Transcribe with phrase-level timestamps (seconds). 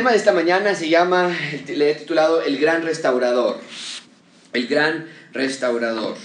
[0.00, 1.30] tema de esta mañana se llama,
[1.68, 3.58] le he titulado El Gran Restaurador.
[4.54, 6.16] El Gran Restaurador.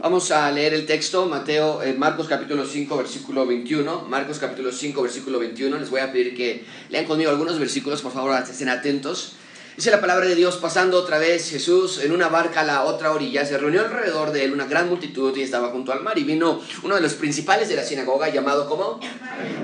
[0.00, 4.06] Vamos a leer el texto, Mateo, eh, Marcos capítulo 5, versículo 21.
[4.08, 5.78] Marcos capítulo 5, versículo 21.
[5.78, 9.34] Les voy a pedir que lean conmigo algunos versículos, por favor, estén atentos.
[9.76, 13.10] Dice la palabra de Dios, pasando otra vez Jesús en una barca a la otra
[13.10, 16.16] orilla, se reunió alrededor de él una gran multitud y estaba junto al mar.
[16.16, 19.00] Y vino uno de los principales de la sinagoga llamado como...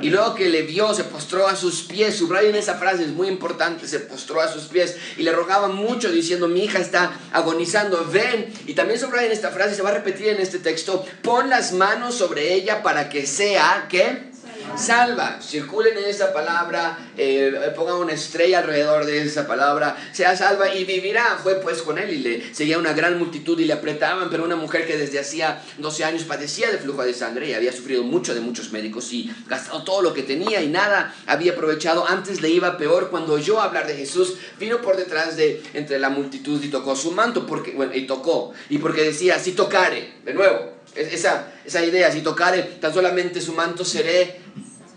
[0.02, 2.16] Y luego que le vio, se postró a sus pies.
[2.16, 4.96] Subrayen esa frase, es muy importante, se postró a sus pies.
[5.16, 8.52] Y le rogaba mucho diciendo, mi hija está agonizando, ven.
[8.66, 12.16] Y también subrayen esta frase, se va a repetir en este texto, pon las manos
[12.16, 14.30] sobre ella para que sea, ¿qué?
[14.77, 15.38] Salva.
[15.41, 20.84] Circulen en esa palabra, eh, pongan una estrella alrededor de esa palabra, sea salva y
[20.84, 21.38] vivirá.
[21.42, 24.56] Fue pues con él y le seguía una gran multitud y le apretaban, pero una
[24.56, 28.34] mujer que desde hacía 12 años padecía de flujo de sangre y había sufrido mucho
[28.34, 32.06] de muchos médicos y gastado todo lo que tenía y nada había aprovechado.
[32.06, 36.11] Antes le iba peor cuando oyó hablar de Jesús, vino por detrás de entre la
[36.11, 40.34] multitud y tocó su manto porque, bueno, y tocó, y porque decía, si tocare, de
[40.34, 44.41] nuevo, esa, esa idea, si tocare tan solamente su manto seré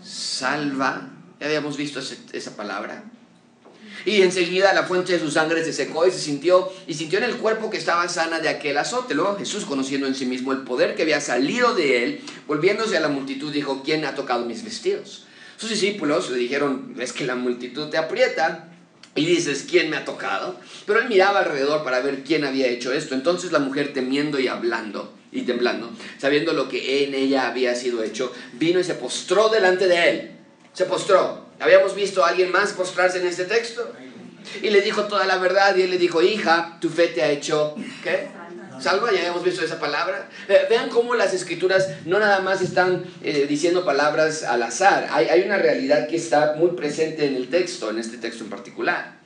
[0.04, 1.10] salva.
[1.40, 3.04] Ya habíamos visto esa palabra.
[4.04, 7.24] Y enseguida la fuente de su sangre se secó y se sintió, y sintió en
[7.24, 9.14] el cuerpo que estaba sana de aquel azote.
[9.14, 13.00] Luego Jesús, conociendo en sí mismo el poder que había salido de él, volviéndose a
[13.00, 15.24] la multitud, dijo, ¿quién ha tocado mis vestidos?
[15.56, 18.68] Sus discípulos le dijeron, es que la multitud te aprieta.
[19.16, 20.58] Y dices, ¿quién me ha tocado?
[20.86, 23.14] Pero él miraba alrededor para ver quién había hecho esto.
[23.14, 28.02] Entonces la mujer temiendo y hablando y temblando, sabiendo lo que en ella había sido
[28.02, 30.30] hecho, vino y se postró delante de él.
[30.72, 31.46] Se postró.
[31.60, 33.92] Habíamos visto a alguien más postrarse en este texto.
[34.62, 37.30] Y le dijo toda la verdad y él le dijo, hija, tu fe te ha
[37.30, 38.28] hecho, ¿qué?
[38.84, 40.28] Salva, ya habíamos visto esa palabra.
[40.46, 45.08] Eh, vean cómo las escrituras no nada más están eh, diciendo palabras al azar.
[45.10, 48.50] Hay, hay una realidad que está muy presente en el texto, en este texto en
[48.50, 49.20] particular.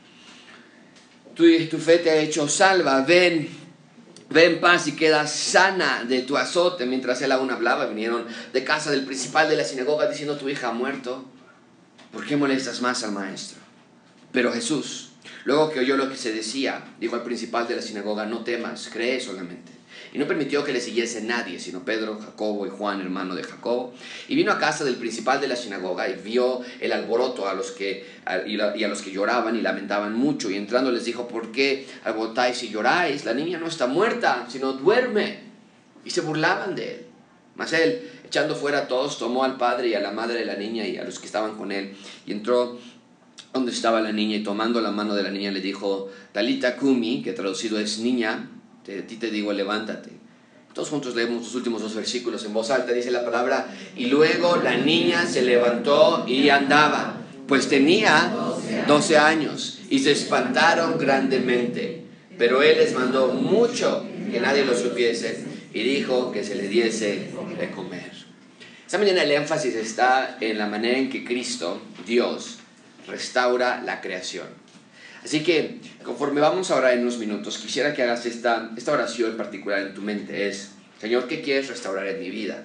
[1.34, 3.48] Tu, tu fe te ha hecho salva, ven,
[4.30, 6.86] ven en paz y queda sana de tu azote.
[6.86, 10.68] Mientras él aún hablaba, vinieron de casa del principal de la sinagoga diciendo, tu hija
[10.68, 11.24] ha muerto.
[12.12, 13.58] ¿Por qué molestas más al maestro?
[14.30, 15.10] Pero Jesús,
[15.44, 18.90] Luego que oyó lo que se decía, dijo al principal de la sinagoga, no temas,
[18.92, 19.72] cree solamente.
[20.12, 23.92] Y no permitió que le siguiese nadie, sino Pedro, Jacobo y Juan, hermano de Jacobo.
[24.28, 27.72] Y vino a casa del principal de la sinagoga y vio el alboroto a los
[27.72, 28.06] que,
[28.46, 30.50] y a los que lloraban y lamentaban mucho.
[30.50, 33.24] Y entrando les dijo, ¿por qué alborotáis y lloráis?
[33.24, 35.40] La niña no está muerta, sino duerme.
[36.04, 37.06] Y se burlaban de él.
[37.56, 40.54] Mas él, echando fuera a todos, tomó al padre y a la madre de la
[40.54, 42.78] niña y a los que estaban con él, y entró
[43.52, 47.22] donde estaba la niña y tomando la mano de la niña le dijo, Talita Kumi,
[47.22, 48.50] que traducido es niña,
[48.82, 50.10] a ti te digo, levántate.
[50.72, 53.66] Todos juntos leemos los últimos dos versículos en voz alta, dice la palabra,
[53.96, 57.16] y luego la niña se levantó y andaba,
[57.46, 58.32] pues tenía
[58.86, 62.04] 12 años, y se espantaron grandemente,
[62.36, 67.30] pero él les mandó mucho que nadie lo supiese, y dijo que se le diese
[67.58, 68.12] de comer.
[68.86, 72.57] Esta mañana el énfasis está en la manera en que Cristo, Dios,
[73.08, 74.46] restaura la creación.
[75.24, 79.80] Así que, conforme vamos ahora en unos minutos, quisiera que hagas esta, esta oración particular
[79.80, 80.48] en tu mente.
[80.48, 80.70] Es,
[81.00, 82.64] Señor, ¿qué quieres restaurar en mi vida?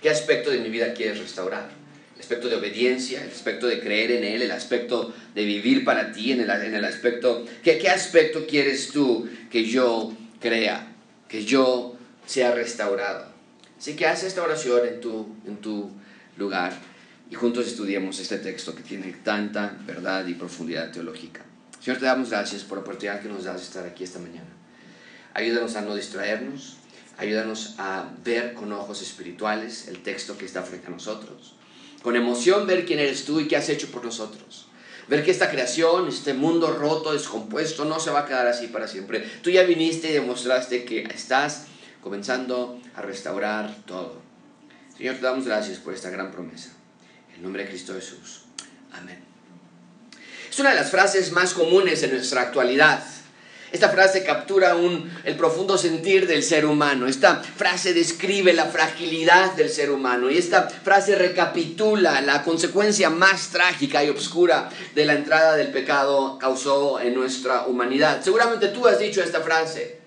[0.00, 1.68] ¿Qué aspecto de mi vida quieres restaurar?
[2.14, 6.12] El aspecto de obediencia, el aspecto de creer en Él, el aspecto de vivir para
[6.12, 7.44] ti, en el, en el aspecto...
[7.62, 10.92] ¿qué, ¿Qué aspecto quieres tú que yo crea,
[11.28, 11.96] que yo
[12.26, 13.26] sea restaurado?
[13.78, 15.90] Así que haz esta oración en tu, en tu
[16.36, 16.72] lugar
[17.30, 21.42] y juntos estudiemos este texto que tiene tanta verdad y profundidad teológica.
[21.80, 24.48] Señor, te damos gracias por la oportunidad que nos das de estar aquí esta mañana.
[25.32, 26.78] Ayúdanos a no distraernos,
[27.16, 31.54] ayúdanos a ver con ojos espirituales el texto que está frente a nosotros,
[32.02, 34.66] con emoción ver quién eres tú y qué has hecho por nosotros.
[35.08, 38.88] Ver que esta creación, este mundo roto, descompuesto, no se va a quedar así para
[38.88, 39.20] siempre.
[39.42, 41.66] Tú ya viniste y demostraste que estás
[42.00, 44.20] comenzando a restaurar todo.
[44.96, 46.79] Señor, te damos gracias por esta gran promesa.
[47.40, 48.42] En nombre de Cristo Jesús.
[48.92, 49.18] Amén.
[50.50, 53.02] Es una de las frases más comunes en nuestra actualidad.
[53.72, 54.76] Esta frase captura
[55.24, 57.06] el profundo sentir del ser humano.
[57.06, 60.30] Esta frase describe la fragilidad del ser humano.
[60.30, 66.38] Y esta frase recapitula la consecuencia más trágica y oscura de la entrada del pecado
[66.38, 68.20] causó en nuestra humanidad.
[68.22, 69.98] Seguramente tú has dicho esta frase.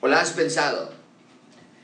[0.00, 0.90] O la has pensado.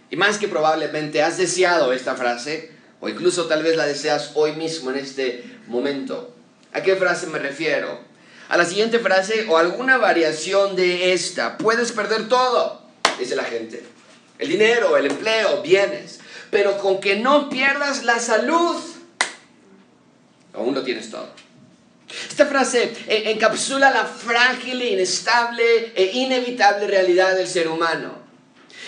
[0.08, 4.52] Y más que probablemente has deseado esta frase o incluso tal vez la deseas hoy
[4.52, 6.34] mismo en este momento.
[6.72, 8.00] ¿A qué frase me refiero?
[8.48, 11.56] A la siguiente frase o alguna variación de esta.
[11.56, 12.82] Puedes perder todo,
[13.18, 13.82] dice la gente.
[14.38, 16.20] El dinero, el empleo, bienes.
[16.50, 18.76] Pero con que no pierdas la salud.
[20.52, 21.28] Aún lo tienes todo.
[22.28, 28.18] Esta frase eh, encapsula la frágil, inestable e inevitable realidad del ser humano.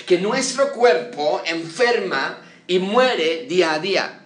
[0.07, 2.39] Que nuestro cuerpo enferma
[2.73, 4.21] y muere día a día.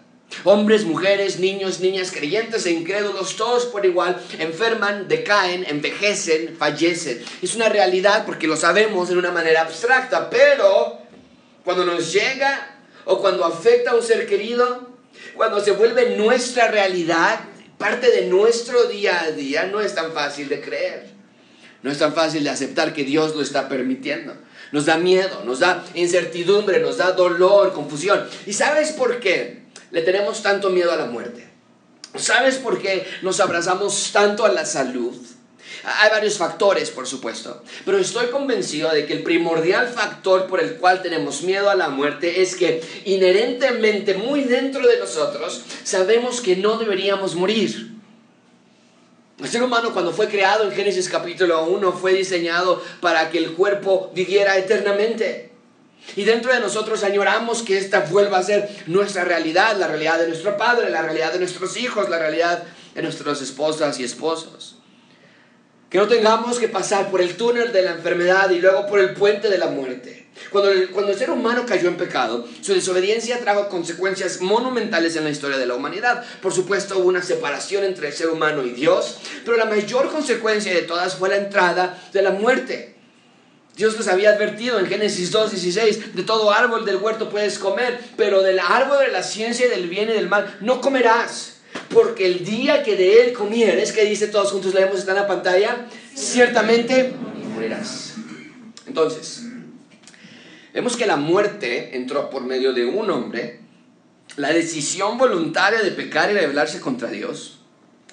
[0.45, 7.25] Hombres, mujeres, niños, niñas, creyentes e incrédulos, todos por igual enferman, decaen, envejecen, fallecen.
[7.43, 10.99] Es una realidad porque lo sabemos en una manera abstracta, pero
[11.65, 14.91] cuando nos llega o cuando afecta a un ser querido,
[15.35, 17.41] cuando se vuelve nuestra realidad,
[17.79, 21.11] parte de nuestro día a día, no es tan fácil de creer.
[21.83, 24.37] No es tan fácil de aceptar que Dios lo está permitiendo.
[24.73, 28.27] Nos da miedo, nos da incertidumbre, nos da dolor, confusión.
[28.47, 31.47] ¿Y sabes por qué le tenemos tanto miedo a la muerte?
[32.17, 35.15] ¿Sabes por qué nos abrazamos tanto a la salud?
[35.85, 40.77] Hay varios factores, por supuesto, pero estoy convencido de que el primordial factor por el
[40.77, 46.57] cual tenemos miedo a la muerte es que inherentemente, muy dentro de nosotros, sabemos que
[46.57, 47.96] no deberíamos morir.
[49.39, 53.53] El ser humano cuando fue creado en Génesis capítulo 1 fue diseñado para que el
[53.53, 55.51] cuerpo viviera eternamente.
[56.15, 60.29] Y dentro de nosotros añoramos que esta vuelva a ser nuestra realidad, la realidad de
[60.29, 62.63] nuestro padre, la realidad de nuestros hijos, la realidad
[62.95, 64.79] de nuestras esposas y esposos.
[65.91, 69.13] Que no tengamos que pasar por el túnel de la enfermedad y luego por el
[69.13, 70.16] puente de la muerte.
[70.51, 75.25] Cuando el, cuando el ser humano cayó en pecado, su desobediencia trajo consecuencias monumentales en
[75.25, 76.25] la historia de la humanidad.
[76.41, 80.73] Por supuesto, hubo una separación entre el ser humano y Dios, pero la mayor consecuencia
[80.73, 82.95] de todas fue la entrada de la muerte.
[83.77, 88.43] Dios les había advertido en Génesis 2.16, de todo árbol del huerto puedes comer, pero
[88.43, 91.57] del árbol de la ciencia y del bien y del mal no comerás
[91.91, 95.27] porque el día que de él comieres, que dice todos juntos, leemos, está en la
[95.27, 97.15] pantalla, ciertamente
[97.55, 98.15] morirás.
[98.87, 99.46] Entonces,
[100.77, 103.61] vemos que la muerte entró por medio de un hombre,
[104.37, 107.61] la decisión voluntaria de pecar y rebelarse contra Dios,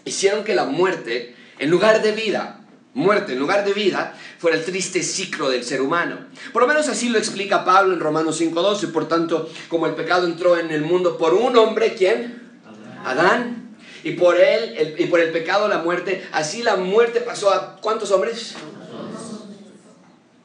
[0.06, 2.62] hicieron que la muerte, en lugar de vida,
[2.94, 6.20] muerte en lugar de vida, fuera el triste ciclo del ser humano.
[6.54, 8.94] Por lo menos así lo explica Pablo en Romanos 5.12.
[8.94, 12.62] Por tanto, como el pecado entró en el mundo por un hombre, ¿quién?
[13.04, 13.76] Adán.
[14.06, 16.26] Y por él, y por el pecado, la muerte.
[16.32, 18.56] Así la muerte pasó a ¿cuántos hombres?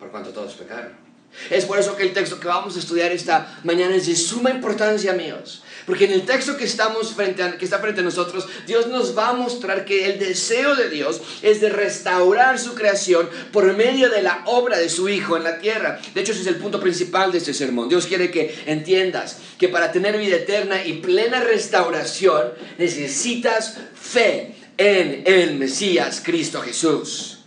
[0.00, 1.07] Por cuanto todos pecaron.
[1.50, 4.50] Es por eso que el texto que vamos a estudiar esta mañana es de suma
[4.50, 5.62] importancia, amigos.
[5.86, 9.30] Porque en el texto que, estamos frente que está frente a nosotros, Dios nos va
[9.30, 14.20] a mostrar que el deseo de Dios es de restaurar su creación por medio de
[14.20, 15.98] la obra de su Hijo en la tierra.
[16.14, 17.88] De hecho, ese es el punto principal de este sermón.
[17.88, 25.22] Dios quiere que entiendas que para tener vida eterna y plena restauración necesitas fe en
[25.24, 27.37] el Mesías Cristo Jesús.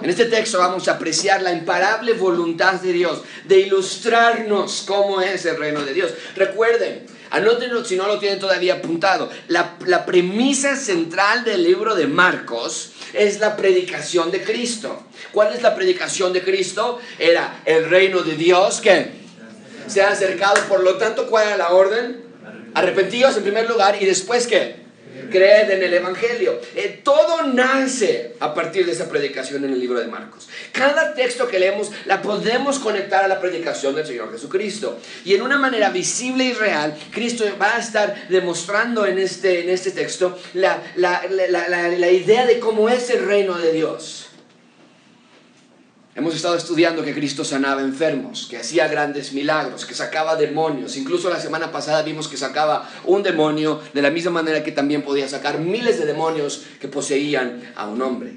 [0.00, 5.44] En este texto vamos a apreciar la imparable voluntad de Dios de ilustrarnos cómo es
[5.44, 6.12] el reino de Dios.
[6.36, 12.92] Recuerden, anótenlo si no lo tienen todavía apuntado, la, premisa central del libro de Marcos
[13.12, 15.02] es la predicación de Cristo.
[15.32, 17.00] ¿Cuál es la predicación de Cristo?
[17.18, 19.10] Era el reino de Dios que
[19.88, 22.22] se ha acercado, por lo tanto, ¿cuál era la orden?
[22.74, 24.87] Arrepentidos en primer lugar y después qué?
[25.28, 26.60] Creed en el Evangelio.
[26.74, 30.48] Eh, todo nace a partir de esa predicación en el libro de Marcos.
[30.72, 34.98] Cada texto que leemos la podemos conectar a la predicación del Señor Jesucristo.
[35.24, 39.70] Y en una manera visible y real, Cristo va a estar demostrando en este, en
[39.70, 44.27] este texto la, la, la, la idea de cómo es el reino de Dios.
[46.18, 50.96] Hemos estado estudiando que Cristo sanaba enfermos, que hacía grandes milagros, que sacaba demonios.
[50.96, 55.02] Incluso la semana pasada vimos que sacaba un demonio de la misma manera que también
[55.02, 58.34] podía sacar miles de demonios que poseían a un hombre.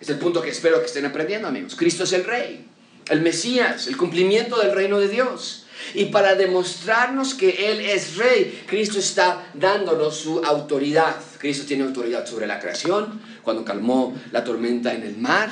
[0.00, 1.76] Es el punto que espero que estén aprendiendo, amigos.
[1.76, 2.64] Cristo es el Rey,
[3.10, 5.66] el Mesías, el cumplimiento del reino de Dios.
[5.92, 11.16] Y para demostrarnos que Él es Rey, Cristo está dándonos su autoridad.
[11.36, 15.50] Cristo tiene autoridad sobre la creación, cuando calmó la tormenta en el mar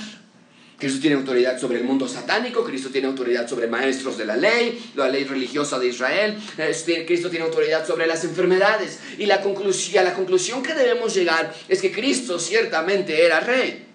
[0.78, 4.92] Cristo tiene autoridad sobre el mundo satánico, Cristo tiene autoridad sobre maestros de la ley,
[4.94, 6.38] la ley religiosa de Israel,
[7.04, 9.00] Cristo tiene autoridad sobre las enfermedades.
[9.18, 13.87] Y la conclusión, la conclusión que debemos llegar es que Cristo ciertamente era rey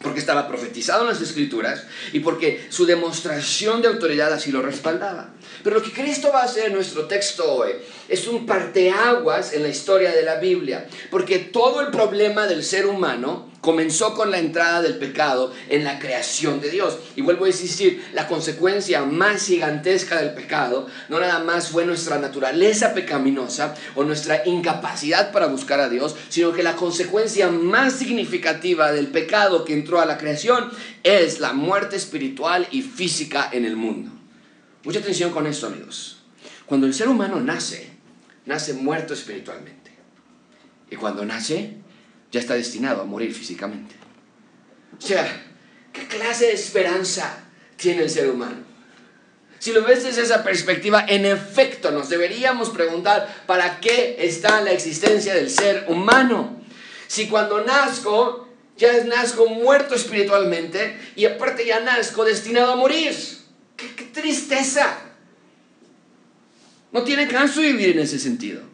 [0.00, 5.30] porque estaba profetizado en las escrituras y porque su demostración de autoridad así lo respaldaba.
[5.62, 7.70] Pero lo que Cristo va a hacer en nuestro texto hoy
[8.08, 12.86] es un parteaguas en la historia de la Biblia, porque todo el problema del ser
[12.86, 16.98] humano comenzó con la entrada del pecado en la creación de Dios.
[17.16, 22.18] Y vuelvo a insistir, la consecuencia más gigantesca del pecado no nada más fue nuestra
[22.18, 28.92] naturaleza pecaminosa o nuestra incapacidad para buscar a Dios, sino que la consecuencia más significativa
[28.92, 30.70] del pecado que entró a la creación
[31.02, 34.10] es la muerte espiritual y física en el mundo.
[34.84, 36.18] Mucha atención con esto, amigos.
[36.66, 37.88] Cuando el ser humano nace,
[38.44, 39.90] nace muerto espiritualmente.
[40.90, 41.78] Y cuando nace,
[42.34, 43.94] ya está destinado a morir físicamente.
[44.98, 45.24] O sea,
[45.92, 47.44] ¿qué clase de esperanza
[47.76, 48.56] tiene el ser humano?
[49.60, 54.72] Si lo ves desde esa perspectiva, en efecto nos deberíamos preguntar para qué está la
[54.72, 56.60] existencia del ser humano.
[57.06, 63.14] Si cuando nazco, ya nazco muerto espiritualmente y aparte ya nazco destinado a morir.
[63.76, 64.98] ¡Qué, qué tristeza!
[66.90, 68.73] No tiene caso vivir en ese sentido.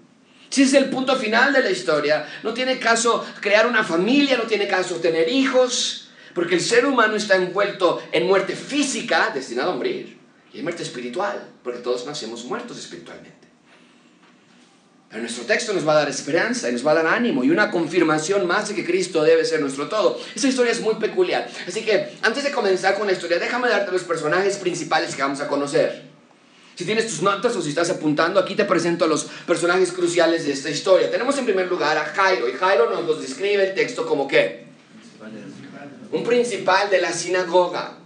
[0.50, 4.44] Si es el punto final de la historia, no tiene caso crear una familia, no
[4.44, 9.76] tiene caso tener hijos, porque el ser humano está envuelto en muerte física, destinado a
[9.76, 10.18] morir,
[10.52, 13.40] y en muerte espiritual, porque todos nacemos muertos espiritualmente.
[15.08, 17.50] Pero nuestro texto nos va a dar esperanza y nos va a dar ánimo y
[17.50, 20.20] una confirmación más de que Cristo debe ser nuestro todo.
[20.36, 21.50] Esta historia es muy peculiar.
[21.66, 25.40] Así que antes de comenzar con la historia, déjame darte los personajes principales que vamos
[25.40, 26.09] a conocer.
[26.74, 30.46] Si tienes tus notas o si estás apuntando, aquí te presento a los personajes cruciales
[30.46, 31.10] de esta historia.
[31.10, 34.64] Tenemos en primer lugar a Jairo, y Jairo nos los describe el texto como qué?
[36.12, 37.98] Un principal de la sinagoga.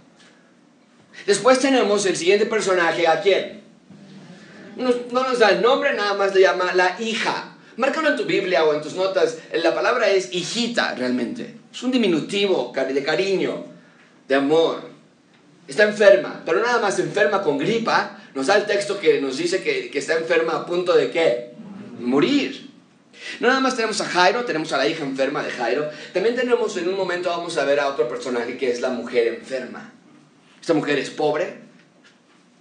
[1.25, 3.61] Después tenemos el siguiente personaje, ¿a quién?
[4.75, 7.55] No, no nos da el nombre, nada más le llama la hija.
[7.77, 9.37] Márcalo en tu Biblia o en tus notas.
[9.53, 11.57] La palabra es hijita realmente.
[11.73, 13.65] Es un diminutivo de cariño,
[14.27, 14.94] de amor.
[15.67, 19.63] Está enferma, pero nada más enferma con gripa, nos da el texto que nos dice
[19.63, 21.53] que, que está enferma a punto de qué?
[21.99, 22.69] Morir.
[23.39, 25.89] No nada más tenemos a Jairo, tenemos a la hija enferma de Jairo.
[26.13, 29.27] También tenemos, en un momento vamos a ver a otro personaje que es la mujer
[29.27, 29.91] enferma.
[30.61, 31.61] Esta mujer es pobre,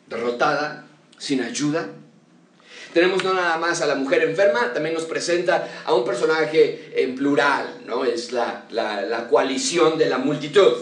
[0.07, 0.87] derrotada,
[1.19, 1.89] sin ayuda.
[2.93, 7.17] Tenemos no nada más a la mujer enferma, también nos presenta a un personaje en
[7.17, 8.05] plural, ¿no?
[8.05, 10.75] Es la, la, la coalición de la multitud.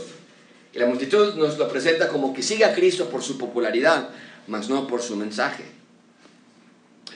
[0.73, 4.09] Y la multitud nos lo presenta como que sigue a Cristo por su popularidad,
[4.47, 5.65] mas no por su mensaje.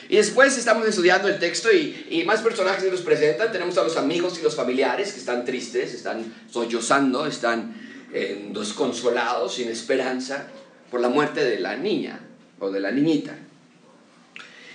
[0.09, 3.51] Y después estamos estudiando el texto y, y, más personajes que nos presentan.
[3.51, 7.75] Tenemos a los amigos y los familiares que están tristes, están sollozando, están
[8.13, 10.47] eh, desconsolados, sin esperanza,
[10.91, 12.21] por la muerte de la niña
[12.61, 13.37] o de la niñita.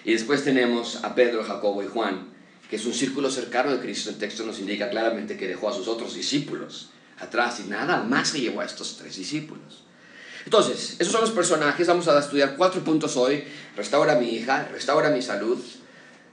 [0.03, 2.27] Y después tenemos a Pedro, Jacobo y Juan,
[2.69, 4.09] que es un círculo cercano de Cristo.
[4.09, 6.89] El texto nos indica claramente que dejó a sus otros discípulos
[7.21, 9.83] atrás y nada más se llevó a estos tres discípulos.
[10.45, 11.87] Entonces, esos son los personajes.
[11.87, 13.43] Vamos a estudiar cuatro puntos hoy.
[13.75, 15.59] Restaura a mi hija, restaura mi salud,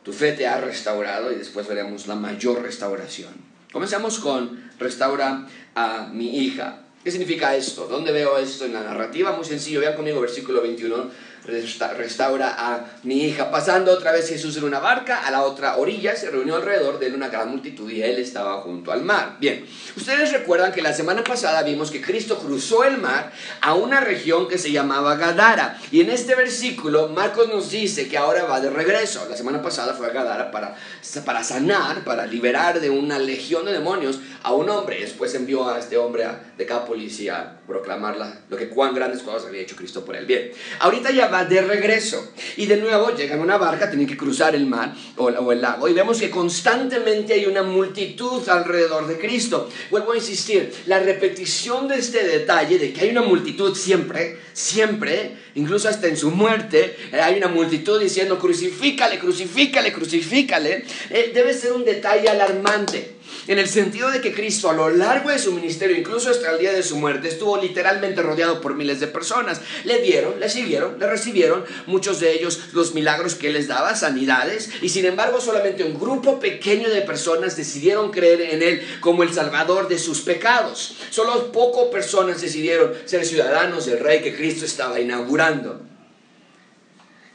[0.03, 3.33] tu fe te ha restaurado y después veremos la mayor restauración.
[3.73, 6.85] Comencemos con restaura a mi hija.
[7.05, 7.87] ¿Qué significa esto?
[7.87, 9.33] ¿Dónde veo esto en la narrativa?
[9.33, 11.11] Muy sencillo, vean conmigo versículo 21
[11.49, 13.51] restaura a mi hija.
[13.51, 17.07] Pasando otra vez Jesús en una barca a la otra orilla, se reunió alrededor de
[17.07, 19.37] él una gran multitud y él estaba junto al mar.
[19.41, 24.01] Bien, ustedes recuerdan que la semana pasada vimos que Cristo cruzó el mar a una
[24.01, 25.81] región que se llamaba Gadara.
[25.91, 29.27] Y en este versículo Marcos nos dice que ahora va de regreso.
[29.29, 30.77] La semana pasada fue a Gadara para,
[31.25, 35.01] para sanar, para liberar de una legión de demonios a un hombre.
[35.01, 38.17] Después envió a este hombre a Decápolis y a proclamar
[38.49, 40.27] lo que cuán grandes cosas había hecho Cristo por él.
[40.27, 40.51] Bien,
[40.81, 42.33] ahorita ya va de regreso.
[42.57, 45.89] Y de nuevo llega en una barca, tiene que cruzar el mar o, el lago.
[45.89, 49.69] Y vemos que constantemente hay una multitud alrededor de Cristo.
[49.91, 55.37] Vuelvo a insistir, la repetición de este detalle, de que hay una multitud siempre, siempre,
[55.55, 61.55] incluso hasta en su muerte, eh, hay una multitud diciendo crucifícale, crucifícale, crucifícale, eh, debe
[61.55, 65.53] ser un detalle alarmante en el sentido de que Cristo a lo largo de su
[65.53, 69.61] ministerio, incluso hasta el día de su muerte, estuvo literalmente rodeado por miles de personas.
[69.85, 74.71] Le vieron, le siguieron, le recibieron, muchos de ellos los milagros que les daba, sanidades,
[74.83, 79.33] y sin embargo solamente un grupo pequeño de personas decidieron creer en él como el
[79.33, 80.97] salvador de sus pecados.
[81.11, 85.81] Solo pocas personas decidieron ser ciudadanos del rey que Cristo estaba inaugurando.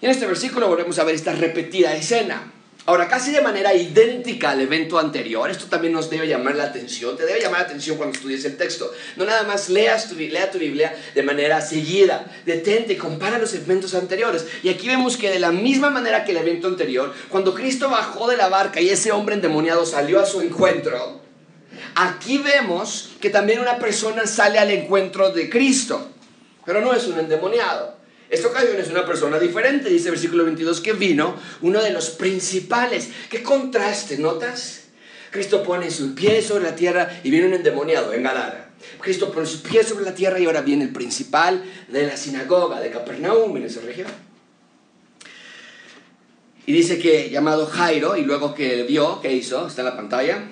[0.01, 2.51] Y en este versículo volvemos a ver esta repetida escena.
[2.85, 7.15] Ahora, casi de manera idéntica al evento anterior, esto también nos debe llamar la atención,
[7.15, 8.91] te debe llamar la atención cuando estudies el texto.
[9.15, 13.95] No nada más leas tu, lea tu Biblia de manera seguida, detente, compara los eventos
[13.95, 14.45] anteriores.
[14.63, 18.27] Y aquí vemos que de la misma manera que el evento anterior, cuando Cristo bajó
[18.27, 21.21] de la barca y ese hombre endemoniado salió a su encuentro,
[21.95, 26.09] aquí vemos que también una persona sale al encuentro de Cristo,
[26.65, 28.02] pero no es un endemoniado.
[28.33, 32.09] Esta ocasión es una persona diferente, dice el versículo 22, que vino uno de los
[32.09, 33.09] principales.
[33.29, 34.85] ¿Qué contraste, notas?
[35.29, 38.71] Cristo pone su pie sobre la tierra y viene un endemoniado en Gadara.
[38.99, 42.81] Cristo pone su pie sobre la tierra y ahora viene el principal de la sinagoga
[42.81, 44.07] de Capernaum en esa región.
[46.65, 49.67] Y dice que llamado Jairo, y luego que vio, ¿qué hizo?
[49.67, 50.43] Está en la pantalla.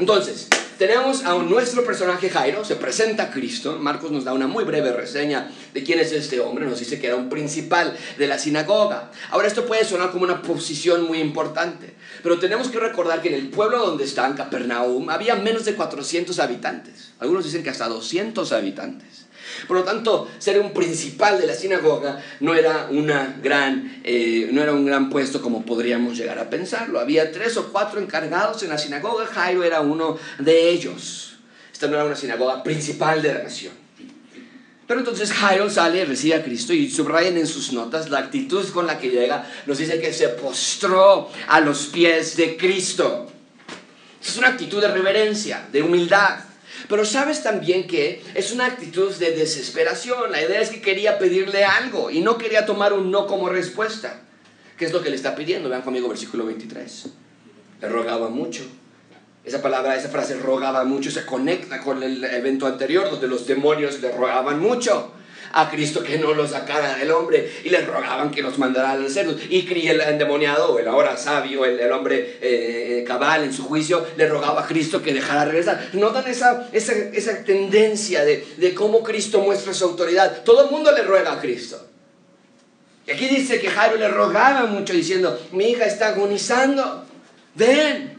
[0.00, 0.48] Entonces,
[0.78, 3.78] tenemos a nuestro personaje Jairo, se presenta a Cristo.
[3.80, 6.66] Marcos nos da una muy breve reseña de quién es este hombre.
[6.66, 9.10] Nos dice que era un principal de la sinagoga.
[9.30, 13.34] Ahora, esto puede sonar como una posición muy importante, pero tenemos que recordar que en
[13.34, 17.12] el pueblo donde está, Capernaum, había menos de 400 habitantes.
[17.18, 19.27] Algunos dicen que hasta 200 habitantes.
[19.66, 24.62] Por lo tanto, ser un principal de la sinagoga no era, una gran, eh, no
[24.62, 27.00] era un gran puesto como podríamos llegar a pensarlo.
[27.00, 31.38] Había tres o cuatro encargados en la sinagoga, Jairo era uno de ellos.
[31.72, 33.72] Esta no era una sinagoga principal de la nación.
[34.88, 38.86] Pero entonces Jairo sale, recibe a Cristo y subrayen en sus notas la actitud con
[38.86, 39.46] la que llega.
[39.66, 43.30] Nos dice que se postró a los pies de Cristo.
[44.20, 46.40] Es una actitud de reverencia, de humildad.
[46.88, 50.32] Pero sabes también que es una actitud de desesperación.
[50.32, 54.22] La idea es que quería pedirle algo y no quería tomar un no como respuesta.
[54.78, 55.68] ¿Qué es lo que le está pidiendo?
[55.68, 57.06] Vean conmigo versículo 23.
[57.82, 58.62] Le rogaba mucho.
[59.44, 64.00] Esa palabra, esa frase rogaba mucho se conecta con el evento anterior donde los demonios
[64.00, 65.12] le rogaban mucho
[65.52, 69.10] a Cristo que no lo sacara del hombre y les rogaban que los mandara al
[69.10, 69.36] cerdo.
[69.48, 74.62] Y el endemoniado, el ahora sabio, el, hombre eh, cabal en su juicio, le rogaba
[74.62, 75.90] a Cristo que dejara regresar.
[75.92, 80.42] ¿Notan esa, esa, esa tendencia de, de cómo Cristo muestra su autoridad?
[80.44, 81.84] Todo el mundo le ruega a Cristo.
[83.06, 87.06] Y aquí dice que Jairo le rogaba mucho diciendo, mi hija está agonizando,
[87.54, 88.17] ven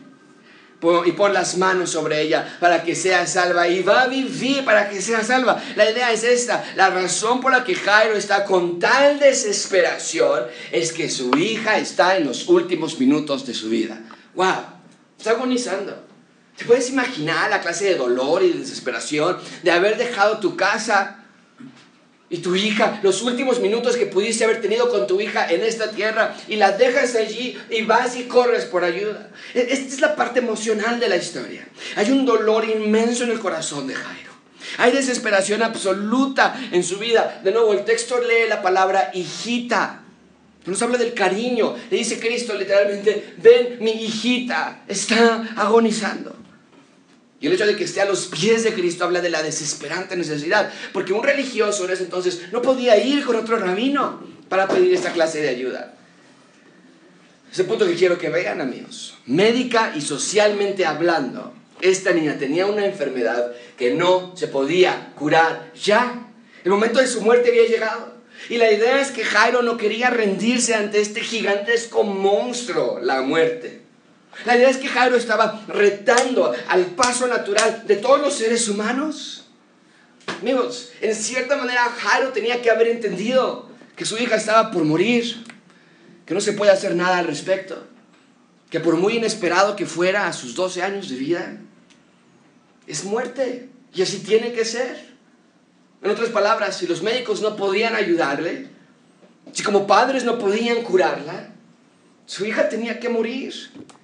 [1.06, 4.90] y pon las manos sobre ella para que sea salva y va a vivir para
[4.90, 5.62] que sea salva.
[5.76, 10.94] La idea es esta, la razón por la que Jairo está con tal desesperación es
[10.94, 14.02] que su hija está en los últimos minutos de su vida.
[14.36, 14.80] ¡Wow!
[15.18, 16.06] Está agonizando.
[16.58, 21.19] ¿Te puedes imaginar la clase de dolor y de desesperación de haber dejado tu casa
[22.30, 25.92] y tu hija, los últimos minutos que pudiste haber tenido con tu hija en esta
[25.92, 29.32] tierra y la dejas allí y vas y corres por ayuda.
[29.56, 31.68] E-, esta es la parte emocional de la historia.
[31.96, 34.30] Hay un dolor inmenso en el corazón de Jairo.
[34.78, 37.42] Hay desesperación absoluta en su vida.
[37.44, 40.04] De nuevo, el texto lee la palabra hijita.
[40.66, 41.76] Nos habla del cariño.
[41.90, 46.39] Le dice Cristo literalmente, ven mi hijita, está agonizando.
[47.42, 50.18] Y el hecho de que esté a los pies de Cristo habla de la desesperante
[50.18, 54.94] necesidad, porque un religioso en ese entonces no podía ir con otro rabino para pedir
[54.94, 55.94] esta clase de ayuda.
[57.52, 59.18] Ese punto que quiero que vean, amigos.
[59.26, 66.28] Médica y socialmente hablando, esta niña tenía una enfermedad que no se podía curar ya.
[66.64, 68.20] El momento de su muerte había llegado.
[68.50, 73.82] Y la idea es que Jairo no quería rendirse ante este gigantesco monstruo, la muerte.
[74.46, 79.46] La idea es que Jairo estaba retando al paso natural de todos los seres humanos.
[80.42, 85.44] Amigos, en cierta manera Jairo tenía que haber entendido que su hija estaba por morir,
[86.26, 87.86] que no se puede hacer nada al respecto,
[88.70, 91.58] que por muy inesperado que fuera a sus 12 años de vida,
[92.88, 95.10] es muerte y así tiene que ser.
[96.02, 98.70] En otras palabras, si los médicos no podían ayudarle,
[99.52, 101.50] si como padres no podían curarla,
[102.26, 103.54] su hija tenía que morir.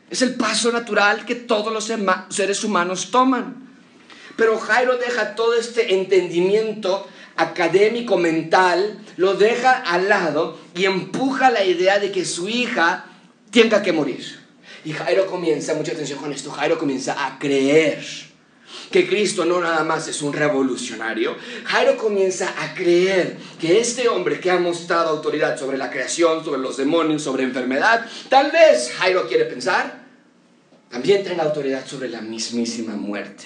[0.09, 1.91] Es el paso natural que todos los
[2.29, 3.65] seres humanos toman.
[4.35, 11.63] Pero Jairo deja todo este entendimiento académico mental, lo deja al lado y empuja la
[11.63, 13.05] idea de que su hija
[13.51, 14.39] tenga que morir.
[14.83, 18.03] Y Jairo comienza, mucha atención con esto, Jairo comienza a creer
[18.91, 21.35] que Cristo no nada más es un revolucionario.
[21.65, 26.61] Jairo comienza a creer que este hombre que ha mostrado autoridad sobre la creación, sobre
[26.61, 30.05] los demonios, sobre enfermedad, tal vez Jairo quiere pensar,
[30.89, 33.45] también tenga autoridad sobre la mismísima muerte.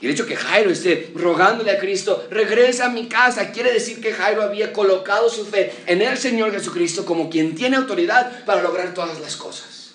[0.00, 4.00] Y el hecho que Jairo esté rogándole a Cristo, regresa a mi casa, quiere decir
[4.00, 8.62] que Jairo había colocado su fe en el Señor Jesucristo como quien tiene autoridad para
[8.62, 9.94] lograr todas las cosas.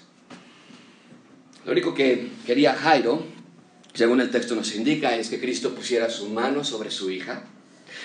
[1.65, 3.23] Lo único que quería Jairo,
[3.93, 7.43] según el texto nos indica, es que Cristo pusiera su mano sobre su hija.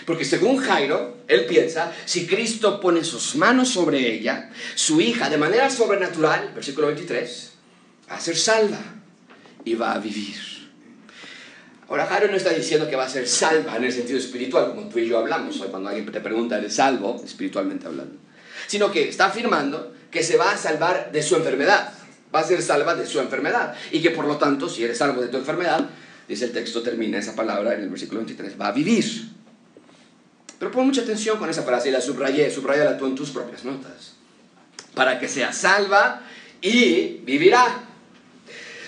[0.07, 5.39] Porque según Jairo, él piensa, si Cristo pone sus manos sobre ella, su hija, de
[5.39, 7.53] manera sobrenatural, versículo 23,
[8.11, 8.81] va a ser salva
[9.65, 10.37] y va a vivir.
[11.89, 14.89] Ahora, Jairo no está diciendo que va a ser salva en el sentido espiritual, como
[14.89, 17.21] tú y yo hablamos hoy cuando alguien te pregunta, ¿eres salvo?
[17.25, 18.15] Espiritualmente hablando.
[18.67, 21.93] Sino que está afirmando que se va a salvar de su enfermedad.
[22.35, 23.75] Va a ser salva de su enfermedad.
[23.91, 25.89] Y que por lo tanto, si eres salvo de tu enfermedad,
[26.29, 29.05] dice el texto, termina esa palabra en el versículo 23, va a vivir.
[30.59, 33.65] Pero pon mucha atención con esa frase y la subrayé, subrayala tú en tus propias
[33.65, 34.15] notas.
[34.95, 36.23] Para que sea salva
[36.61, 37.85] y vivirá.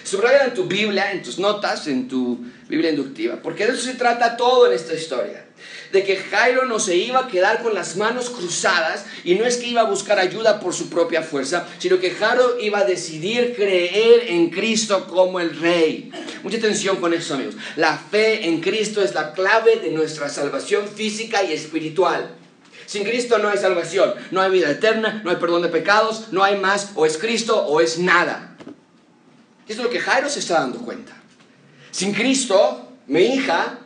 [0.03, 3.94] Subraya en tu Biblia, en tus notas, en tu Biblia inductiva, porque de eso se
[3.94, 5.46] trata todo en esta historia.
[5.92, 9.57] De que Jairo no se iba a quedar con las manos cruzadas y no es
[9.57, 13.55] que iba a buscar ayuda por su propia fuerza, sino que Jairo iba a decidir
[13.57, 16.11] creer en Cristo como el Rey.
[16.42, 17.57] Mucha atención con eso, amigos.
[17.76, 22.37] La fe en Cristo es la clave de nuestra salvación física y espiritual.
[22.87, 26.42] Sin Cristo no hay salvación, no hay vida eterna, no hay perdón de pecados, no
[26.42, 28.57] hay más, o es Cristo o es nada.
[29.68, 31.12] Esto es lo que Jairo se está dando cuenta.
[31.92, 33.79] Sin Cristo, mi hija,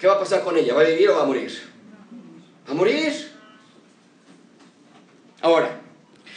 [0.00, 0.74] ¿qué va a pasar con ella?
[0.74, 1.60] ¿Va a vivir o va a morir?
[2.66, 3.12] ¿Va a morir?
[5.42, 5.80] Ahora,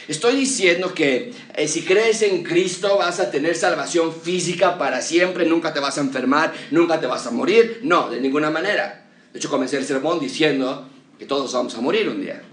[0.08, 5.46] estoy diciendo que eh, si crees en Cristo vas a tener salvación física para siempre,
[5.46, 7.80] nunca te vas a enfermar, nunca te vas a morir.
[7.84, 9.08] No, de ninguna manera.
[9.32, 12.44] De hecho, comencé el sermón diciendo que todos vamos a morir un día.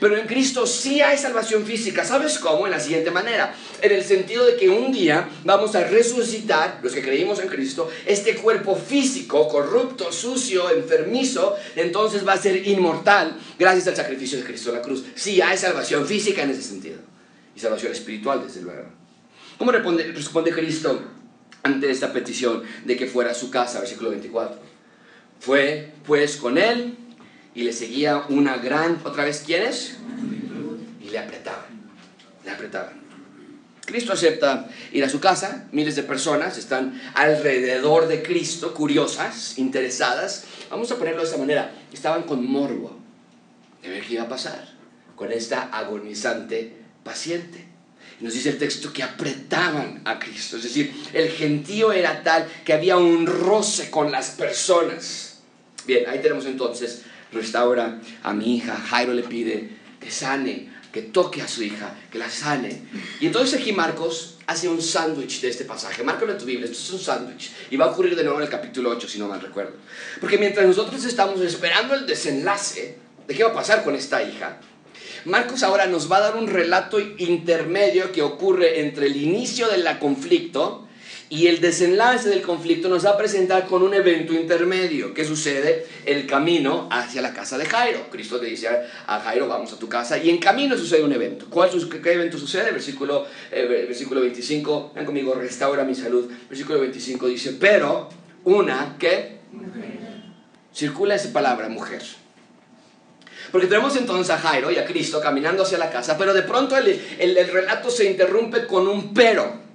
[0.00, 2.04] Pero en Cristo sí hay salvación física.
[2.04, 2.66] ¿Sabes cómo?
[2.66, 3.54] En la siguiente manera.
[3.80, 7.90] En el sentido de que un día vamos a resucitar, los que creímos en Cristo,
[8.04, 14.44] este cuerpo físico, corrupto, sucio, enfermizo, entonces va a ser inmortal gracias al sacrificio de
[14.44, 15.04] Cristo en la cruz.
[15.14, 16.98] Sí hay salvación física en ese sentido.
[17.54, 18.88] Y salvación espiritual, desde luego.
[19.58, 21.00] ¿Cómo responde, responde Cristo
[21.62, 23.80] ante esta petición de que fuera a su casa?
[23.80, 24.58] Versículo 24.
[25.40, 26.96] Fue pues con él
[27.56, 29.96] y le seguía una gran, otra vez, ¿quiénes?
[31.02, 31.64] Y le apretaban,
[32.44, 32.92] le apretaban.
[33.86, 40.44] Cristo acepta ir a su casa, miles de personas están alrededor de Cristo, curiosas, interesadas.
[40.70, 42.98] Vamos a ponerlo de esta manera, estaban con morbo
[43.82, 44.74] de ver qué iba a pasar
[45.14, 47.64] con esta agonizante paciente.
[48.20, 52.74] Nos dice el texto que apretaban a Cristo, es decir, el gentío era tal que
[52.74, 55.38] había un roce con las personas.
[55.86, 58.76] Bien, ahí tenemos entonces restaura a mi hija.
[58.76, 62.82] Jairo le pide que sane, que toque a su hija, que la sane.
[63.20, 66.02] Y entonces aquí Marcos hace un sándwich de este pasaje.
[66.02, 67.50] Márcalo en tu Biblia, esto es un sándwich.
[67.70, 69.74] Y va a ocurrir de nuevo en el capítulo 8, si no mal recuerdo.
[70.20, 74.58] Porque mientras nosotros estamos esperando el desenlace de qué va a pasar con esta hija,
[75.24, 79.84] Marcos ahora nos va a dar un relato intermedio que ocurre entre el inicio del
[79.98, 80.85] conflicto
[81.28, 85.12] y el desenlace del conflicto nos va a presentar con un evento intermedio.
[85.12, 85.84] ¿Qué sucede?
[86.04, 88.08] El camino hacia la casa de Jairo.
[88.10, 90.18] Cristo le dice a Jairo, vamos a tu casa.
[90.18, 91.46] Y en camino sucede un evento.
[91.50, 91.70] ¿Cuál,
[92.02, 92.70] ¿Qué evento sucede?
[92.70, 94.92] Versículo, eh, versículo 25.
[94.94, 96.30] Ven conmigo, restaura mi salud.
[96.48, 98.08] Versículo 25 dice, pero
[98.44, 99.38] una, ¿qué?
[100.72, 102.02] Circula esa palabra, mujer.
[103.50, 106.76] Porque tenemos entonces a Jairo y a Cristo caminando hacia la casa, pero de pronto
[106.76, 109.65] el, el, el relato se interrumpe con un pero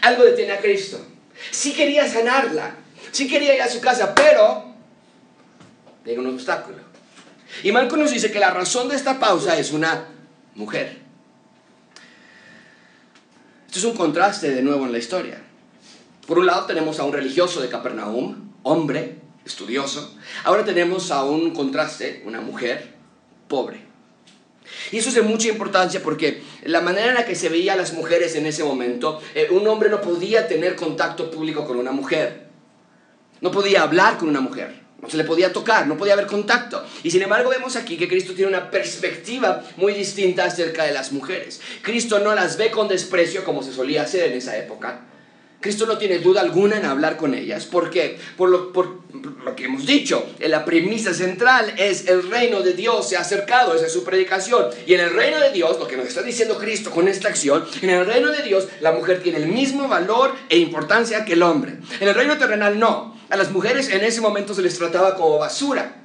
[0.00, 1.04] algo detiene a Cristo.
[1.50, 2.74] Sí quería sanarla,
[3.10, 4.74] sí quería ir a su casa, pero
[6.04, 6.78] hay un obstáculo.
[7.62, 10.06] Y Marco nos dice que la razón de esta pausa es una
[10.54, 10.98] mujer.
[13.66, 15.42] Esto es un contraste de nuevo en la historia.
[16.26, 20.14] Por un lado tenemos a un religioso de Capernaum, hombre, estudioso.
[20.44, 22.94] Ahora tenemos a un contraste, una mujer
[23.48, 23.80] pobre.
[24.90, 27.76] Y eso es de mucha importancia porque la manera en la que se veía a
[27.76, 31.92] las mujeres en ese momento, eh, un hombre no podía tener contacto público con una
[31.92, 32.46] mujer.
[33.40, 34.80] No podía hablar con una mujer.
[35.00, 36.84] No se le podía tocar, no podía haber contacto.
[37.02, 41.10] Y sin embargo vemos aquí que Cristo tiene una perspectiva muy distinta acerca de las
[41.10, 41.60] mujeres.
[41.82, 45.06] Cristo no las ve con desprecio como se solía hacer en esa época
[45.62, 47.64] Cristo no tiene duda alguna en hablar con ellas.
[47.64, 48.18] ¿Por qué?
[48.36, 50.26] Por lo, por lo que hemos dicho.
[50.40, 53.74] La premisa central es el reino de Dios se ha acercado.
[53.74, 54.66] Esa es su predicación.
[54.86, 57.64] Y en el reino de Dios, lo que nos está diciendo Cristo con esta acción,
[57.80, 61.42] en el reino de Dios la mujer tiene el mismo valor e importancia que el
[61.42, 61.78] hombre.
[62.00, 63.16] En el reino terrenal no.
[63.30, 66.02] A las mujeres en ese momento se les trataba como basura.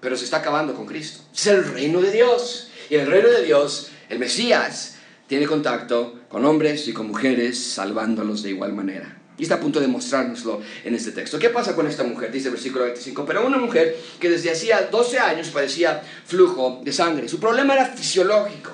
[0.00, 1.22] Pero se está acabando con Cristo.
[1.34, 2.70] Es el reino de Dios.
[2.88, 7.72] Y en el reino de Dios, el Mesías tiene contacto con hombres y con mujeres,
[7.72, 9.17] salvándolos de igual manera.
[9.38, 11.38] Y está a punto de mostrárnoslo en este texto.
[11.38, 12.32] ¿Qué pasa con esta mujer?
[12.32, 13.24] Dice el versículo 25.
[13.24, 17.28] Pero una mujer que desde hacía 12 años padecía flujo de sangre.
[17.28, 18.72] Su problema era fisiológico.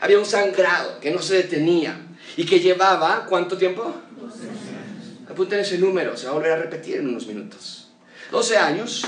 [0.00, 1.96] Había un sangrado que no se detenía
[2.36, 3.94] y que llevaba, ¿cuánto tiempo?
[4.20, 5.30] 12 años.
[5.30, 7.92] Apunten ese número, se va a volver a repetir en unos minutos.
[8.32, 9.04] 12 años.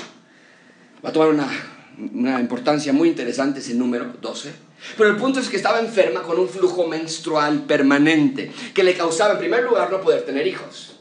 [1.05, 1.49] Va a tomar una,
[2.15, 4.66] una importancia muy interesante ese número, 12
[4.97, 9.35] pero el punto es que estaba enferma con un flujo menstrual permanente que le causaba,
[9.35, 10.97] en primer lugar, no poder tener hijos.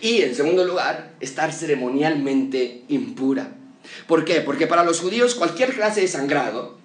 [0.00, 3.52] Y, en segundo lugar, estar ceremonialmente impura.
[4.06, 4.40] ¿Por qué?
[4.40, 6.78] Porque para los judíos cualquier clase de sangrado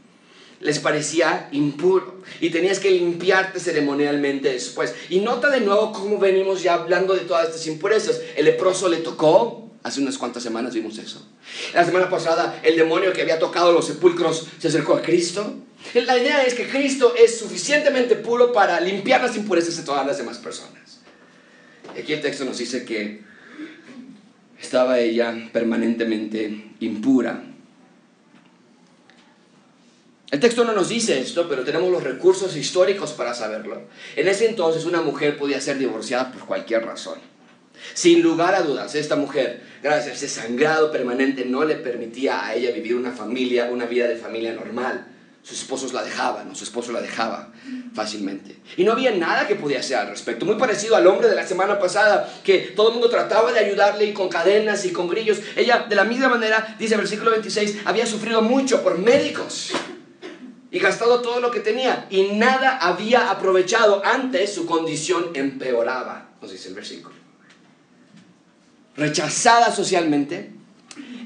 [0.60, 4.94] les parecía impuro y tenías que limpiarte ceremonialmente después.
[5.10, 8.22] Y nota de nuevo cómo venimos ya hablando de todas estas impurezas.
[8.36, 11.26] El leproso le tocó, hace unas cuantas semanas vimos eso.
[11.74, 15.54] La semana pasada el demonio que había tocado los sepulcros se acercó a Cristo.
[15.93, 20.17] La idea es que Cristo es suficientemente puro para limpiar las impurezas de todas las
[20.17, 21.00] demás personas.
[21.98, 23.21] Aquí el texto nos dice que
[24.60, 27.43] estaba ella permanentemente impura.
[30.32, 33.84] El texto no nos dice esto, pero tenemos los recursos históricos para saberlo.
[34.15, 37.19] En ese entonces una mujer podía ser divorciada por cualquier razón.
[37.93, 42.56] Sin lugar a dudas, esta mujer, gracias a ese sangrado permanente, no le permitía a
[42.56, 45.06] ella vivir una familia, una vida de familia normal.
[45.46, 47.52] Sus esposos la dejaban, o su esposo la dejaba
[47.94, 48.58] fácilmente.
[48.78, 50.44] Y no había nada que podía hacer al respecto.
[50.44, 54.06] Muy parecido al hombre de la semana pasada, que todo el mundo trataba de ayudarle
[54.06, 55.38] y con cadenas y con grillos.
[55.56, 59.70] Ella, de la misma manera, dice el versículo 26, había sufrido mucho por médicos
[60.72, 62.08] y gastado todo lo que tenía.
[62.10, 64.04] Y nada había aprovechado.
[64.04, 67.14] Antes su condición empeoraba, nos dice el versículo.
[68.98, 70.54] Rechazada socialmente,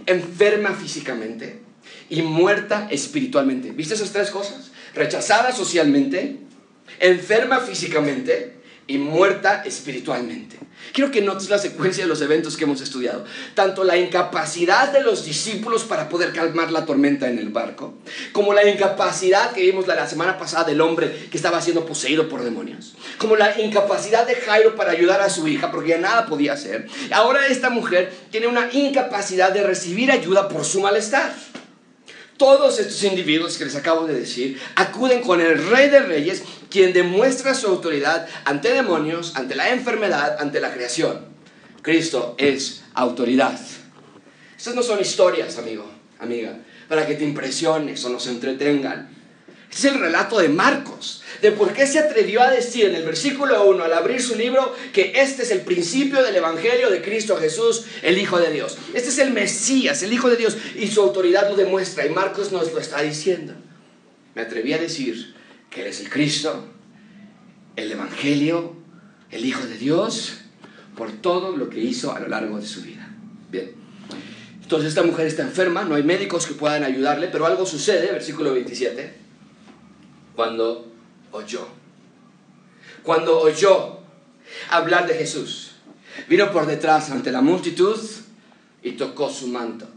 [0.06, 1.69] enferma físicamente
[2.10, 3.72] y muerta espiritualmente.
[3.72, 4.72] ¿Viste esas tres cosas?
[4.94, 6.38] Rechazada socialmente,
[7.00, 10.58] enferma físicamente y muerta espiritualmente.
[10.94, 13.24] Quiero que notes la secuencia de los eventos que hemos estudiado.
[13.54, 17.94] Tanto la incapacidad de los discípulos para poder calmar la tormenta en el barco,
[18.32, 22.44] como la incapacidad que vimos la semana pasada del hombre que estaba siendo poseído por
[22.44, 26.54] demonios, como la incapacidad de Jairo para ayudar a su hija porque ya nada podía
[26.54, 26.88] hacer.
[27.12, 31.32] Ahora esta mujer tiene una incapacidad de recibir ayuda por su malestar.
[32.40, 36.94] Todos estos individuos que les acabo de decir acuden con el Rey de Reyes, quien
[36.94, 41.26] demuestra su autoridad ante demonios, ante la enfermedad, ante la creación.
[41.82, 43.60] Cristo es autoridad.
[44.58, 45.86] Estas no son historias, amigo,
[46.18, 49.19] amiga, para que te impresiones o nos entretengan.
[49.72, 53.66] Es el relato de Marcos, de por qué se atrevió a decir en el versículo
[53.70, 57.86] 1 al abrir su libro que este es el principio del Evangelio de Cristo Jesús,
[58.02, 58.78] el Hijo de Dios.
[58.94, 62.52] Este es el Mesías, el Hijo de Dios, y su autoridad lo demuestra, y Marcos
[62.52, 63.54] nos lo está diciendo.
[64.34, 65.36] Me atreví a decir
[65.70, 66.66] que Él es el Cristo,
[67.76, 68.76] el Evangelio,
[69.30, 70.40] el Hijo de Dios,
[70.98, 73.08] por todo lo que hizo a lo largo de su vida.
[73.52, 73.72] Bien.
[74.64, 78.54] Entonces esta mujer está enferma, no hay médicos que puedan ayudarle, pero algo sucede, versículo
[78.54, 79.29] 27
[80.36, 80.88] cuando
[81.32, 81.68] oyó.
[83.04, 84.00] Cuando oyó
[84.70, 85.72] hablar de Jesús,
[86.28, 88.00] vino por detrás ante la multitud
[88.84, 89.88] y tocó su manto.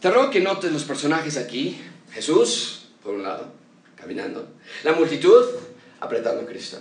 [0.00, 1.80] Te ruego que notes los personajes aquí.
[2.12, 3.52] Jesús, por un lado,
[3.96, 4.46] caminando.
[4.84, 5.44] La multitud,
[6.00, 6.78] apretando a Cristo.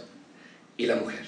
[0.78, 1.26] Y la mujer.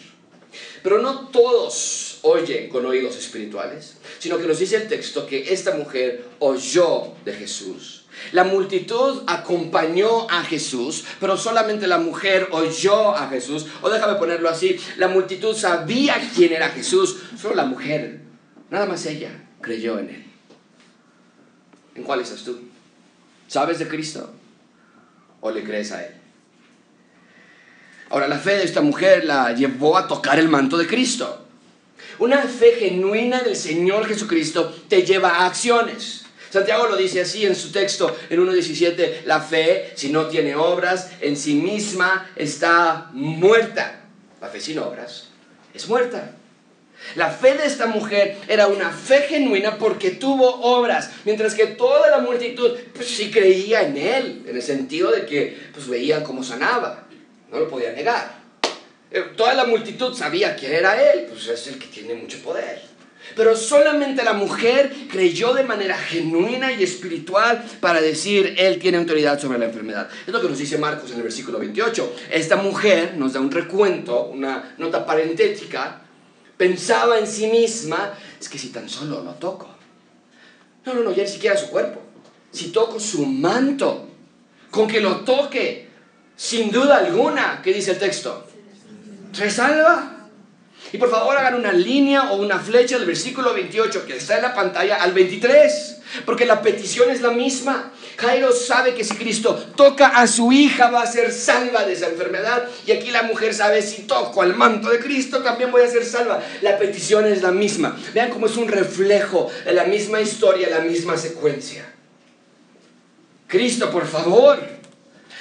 [0.83, 5.75] Pero no todos oyen con oídos espirituales, sino que nos dice el texto que esta
[5.75, 7.96] mujer oyó de Jesús
[8.31, 13.65] la multitud acompañó a Jesús, pero solamente la mujer oyó a Jesús.
[13.81, 18.21] O déjame ponerlo así, la multitud sabía quién era Jesús, solo la mujer,
[18.69, 20.25] nada más ella, creyó en él.
[21.95, 22.59] ¿En cuál estás tú?
[23.47, 24.33] ¿Sabes de Cristo
[25.41, 26.13] o le crees a él?
[28.09, 31.45] Ahora, la fe de esta mujer la llevó a tocar el manto de Cristo.
[32.19, 36.26] Una fe genuina del Señor Jesucristo te lleva a acciones.
[36.49, 41.09] Santiago lo dice así en su texto, en 1.17, la fe, si no tiene obras,
[41.21, 44.01] en sí misma está muerta.
[44.39, 45.27] La fe sin obras
[45.73, 46.31] es muerta.
[47.15, 52.09] La fe de esta mujer era una fe genuina porque tuvo obras, mientras que toda
[52.09, 56.43] la multitud pues sí creía en él, en el sentido de que pues veían cómo
[56.43, 57.05] sanaba,
[57.51, 58.37] no lo podía negar.
[59.11, 62.81] Eh, toda la multitud sabía quién era él, pues es el que tiene mucho poder.
[63.35, 69.39] Pero solamente la mujer creyó de manera genuina y espiritual para decir, Él tiene autoridad
[69.39, 70.09] sobre la enfermedad.
[70.25, 72.15] Es lo que nos dice Marcos en el versículo 28.
[72.31, 76.01] Esta mujer nos da un recuento, una nota parentética.
[76.55, 79.67] Pensaba en sí misma, es que si tan solo lo toco.
[80.85, 82.01] No, no, no, ya ni siquiera su cuerpo.
[82.51, 84.07] Si toco su manto,
[84.71, 85.89] con que lo toque,
[86.35, 88.47] sin duda alguna, ¿qué dice el texto?
[89.33, 90.16] Se salva.
[90.93, 94.43] Y por favor hagan una línea o una flecha del versículo 28 que está en
[94.43, 95.97] la pantalla al 23.
[96.25, 97.91] Porque la petición es la misma.
[98.17, 102.07] Jairo sabe que si Cristo toca a su hija va a ser salva de esa
[102.07, 102.63] enfermedad.
[102.85, 106.05] Y aquí la mujer sabe si toco al manto de Cristo también voy a ser
[106.05, 106.41] salva.
[106.61, 107.97] La petición es la misma.
[108.13, 111.93] Vean cómo es un reflejo de la misma historia, la misma secuencia.
[113.47, 114.76] Cristo, por favor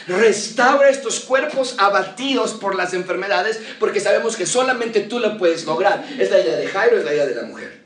[0.06, 6.06] Restaura estos cuerpos abatidos por las enfermedades, porque sabemos que solamente tú lo puedes lograr.
[6.18, 7.82] Es la idea de Jairo, es la idea de la mujer.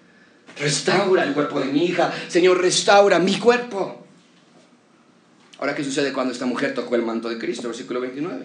[0.59, 2.13] Restaura el cuerpo de mi hija.
[2.29, 4.05] Señor, restaura mi cuerpo.
[5.59, 7.69] Ahora, ¿qué sucede cuando esta mujer tocó el manto de Cristo?
[7.69, 8.45] Versículo 29.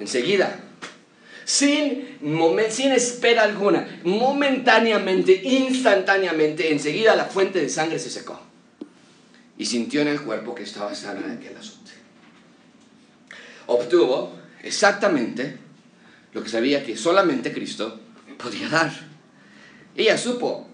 [0.00, 0.58] Enseguida,
[1.44, 2.18] sin,
[2.70, 8.40] sin espera alguna, momentáneamente, instantáneamente, enseguida la fuente de sangre se secó.
[9.56, 11.77] Y sintió en el cuerpo que estaba sana de aquel asunto
[13.68, 15.56] obtuvo exactamente
[16.32, 18.00] lo que sabía que solamente Cristo
[18.36, 18.92] podía dar.
[19.94, 20.66] Ella supo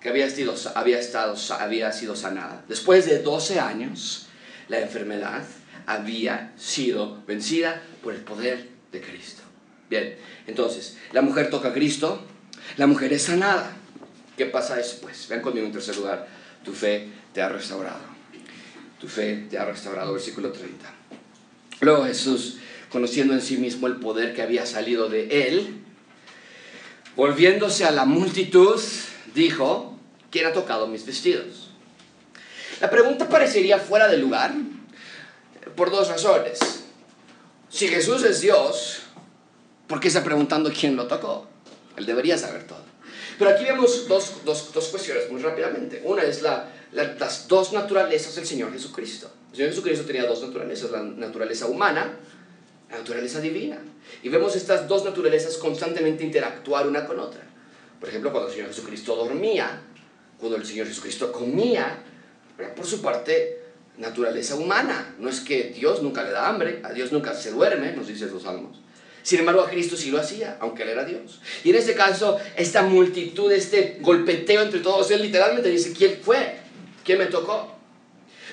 [0.00, 2.64] que había sido, había, estado, había sido sanada.
[2.68, 4.28] Después de 12 años,
[4.68, 5.44] la enfermedad
[5.86, 9.42] había sido vencida por el poder de Cristo.
[9.90, 12.22] Bien, entonces, la mujer toca a Cristo,
[12.76, 13.72] la mujer es sanada.
[14.36, 15.26] ¿Qué pasa después?
[15.28, 16.28] Ven conmigo en tercer lugar,
[16.62, 18.18] tu fe te ha restaurado.
[19.00, 20.98] Tu fe te ha restaurado, versículo 30.
[21.80, 22.58] Luego Jesús,
[22.90, 25.78] conociendo en sí mismo el poder que había salido de él,
[27.16, 28.80] volviéndose a la multitud,
[29.34, 29.96] dijo,
[30.30, 31.70] ¿quién ha tocado mis vestidos?
[32.80, 34.54] La pregunta parecería fuera de lugar
[35.76, 36.58] por dos razones.
[37.68, 39.00] Si Jesús es Dios,
[39.86, 41.48] ¿por qué está preguntando quién lo tocó?
[41.96, 42.82] Él debería saber todo.
[43.38, 46.02] Pero aquí vemos dos, dos, dos cuestiones muy rápidamente.
[46.04, 49.30] Una es la, las dos naturalezas del Señor Jesucristo.
[49.50, 52.16] El Señor Jesucristo tenía dos naturalezas, la naturaleza humana,
[52.90, 53.78] la naturaleza divina.
[54.22, 57.42] Y vemos estas dos naturalezas constantemente interactuar una con otra.
[58.00, 59.82] Por ejemplo, cuando el Señor Jesucristo dormía,
[60.38, 62.02] cuando el Señor Jesucristo comía,
[62.76, 63.58] por su parte,
[63.98, 65.14] naturaleza humana.
[65.18, 68.30] No es que Dios nunca le da hambre, a Dios nunca se duerme, nos dicen
[68.32, 68.80] los salmos.
[69.22, 71.40] Sin embargo, a Cristo sí lo hacía, aunque Él era Dios.
[71.64, 76.67] Y en este caso, esta multitud, este golpeteo entre todos, Él literalmente dice, ¿quién fue?
[77.08, 77.66] ¿Quién me tocó?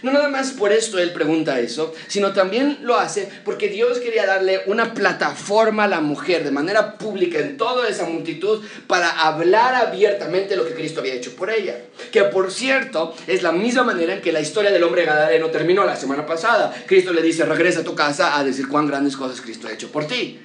[0.01, 4.25] No nada más por esto Él pregunta eso, sino también lo hace porque Dios quería
[4.25, 9.75] darle una plataforma a la mujer de manera pública en toda esa multitud para hablar
[9.75, 11.75] abiertamente lo que Cristo había hecho por ella.
[12.13, 15.83] Que por cierto, es la misma manera en que la historia del hombre gadareno terminó
[15.83, 16.73] la semana pasada.
[16.85, 19.91] Cristo le dice, regresa a tu casa a decir cuán grandes cosas Cristo ha hecho
[19.91, 20.39] por ti.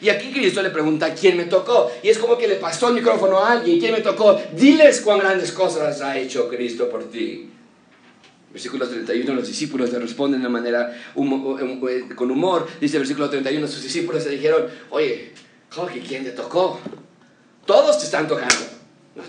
[0.00, 1.90] Y aquí Cristo le pregunta, ¿quién me tocó?
[2.02, 4.40] Y es como que le pasó el micrófono a alguien, ¿quién me tocó?
[4.52, 7.50] Diles cuán grandes cosas ha hecho Cristo por ti.
[8.52, 12.68] Versículo 31, los discípulos le responden de manera eh, con humor.
[12.80, 15.32] Dice versículo 31, sus discípulos le dijeron, oye,
[16.06, 16.78] ¿quién te tocó?
[17.66, 18.54] Todos te están tocando.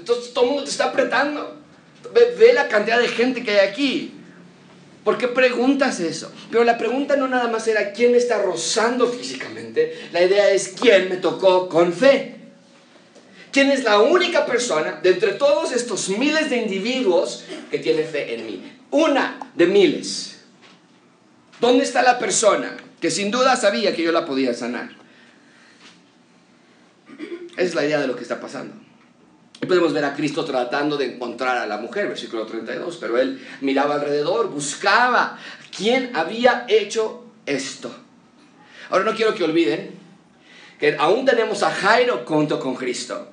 [0.06, 1.58] Todo el mundo te está apretando.
[2.14, 4.15] ve la cantidad de gente que hay aquí.
[5.06, 6.34] ¿Por qué preguntas eso?
[6.50, 11.10] Pero la pregunta no nada más era quién está rozando físicamente, la idea es quién
[11.10, 12.34] me tocó con fe.
[13.52, 18.34] ¿Quién es la única persona de entre todos estos miles de individuos que tiene fe
[18.34, 18.80] en mí?
[18.90, 20.40] Una de miles.
[21.62, 24.90] ¿Dónde está la persona que sin duda sabía que yo la podía sanar?
[27.52, 28.74] Esa es la idea de lo que está pasando.
[29.62, 33.46] Y podemos ver a Cristo tratando de encontrar a la mujer, versículo 32, pero él
[33.62, 35.40] miraba alrededor, buscaba
[35.76, 37.96] quién había hecho esto.
[38.90, 39.92] Ahora no quiero que olviden
[40.80, 43.30] que aún tenemos a Jairo junto con Cristo.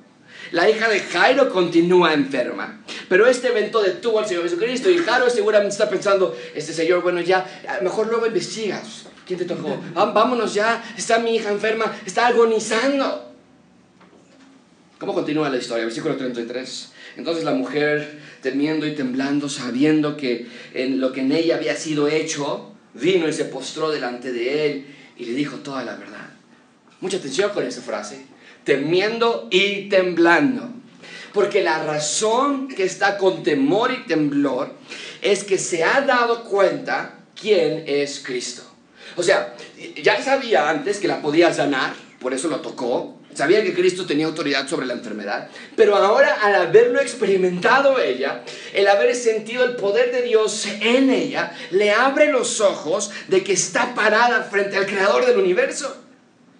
[0.51, 2.81] La hija de Jairo continúa enferma.
[3.09, 7.21] Pero este evento detuvo al Señor Jesucristo y Jairo seguramente está pensando, este Señor, bueno,
[7.21, 7.45] ya,
[7.81, 9.05] mejor luego investigas.
[9.25, 9.77] ¿Quién te tocó?
[9.93, 13.32] Vámonos ya, está mi hija enferma, está agonizando.
[15.03, 15.83] ¿Cómo continúa la historia?
[15.83, 16.93] Versículo 33.
[17.17, 22.07] Entonces la mujer, temiendo y temblando, sabiendo que en lo que en ella había sido
[22.07, 24.85] hecho, vino y se postró delante de él
[25.17, 26.29] y le dijo toda la verdad.
[27.01, 28.25] Mucha atención con esa frase.
[28.63, 30.69] Temiendo y temblando.
[31.33, 34.73] Porque la razón que está con temor y temblor
[35.21, 38.63] es que se ha dado cuenta quién es Cristo.
[39.17, 39.53] O sea,
[40.01, 44.27] ya sabía antes que la podía sanar, por eso lo tocó, Sabía que Cristo tenía
[44.27, 48.43] autoridad sobre la enfermedad, pero ahora al haberlo experimentado ella,
[48.73, 53.53] el haber sentido el poder de Dios en ella, le abre los ojos de que
[53.53, 56.02] está parada frente al creador del universo.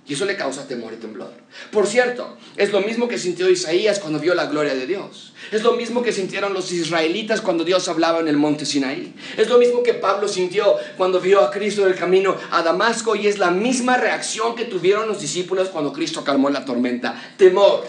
[0.06, 1.32] Y eso le causa temor y temblor.
[1.72, 5.34] Por cierto, es lo mismo que sintió Isaías cuando vio la gloria de Dios.
[5.52, 9.16] Es lo mismo que sintieron los israelitas cuando Dios hablaba en el monte Sinaí.
[9.38, 13.16] Es lo mismo que Pablo sintió cuando vio a Cristo en el camino a Damasco
[13.16, 17.34] y es la misma reacción que tuvieron los discípulos cuando Cristo calmó la tormenta.
[17.38, 17.86] Temor.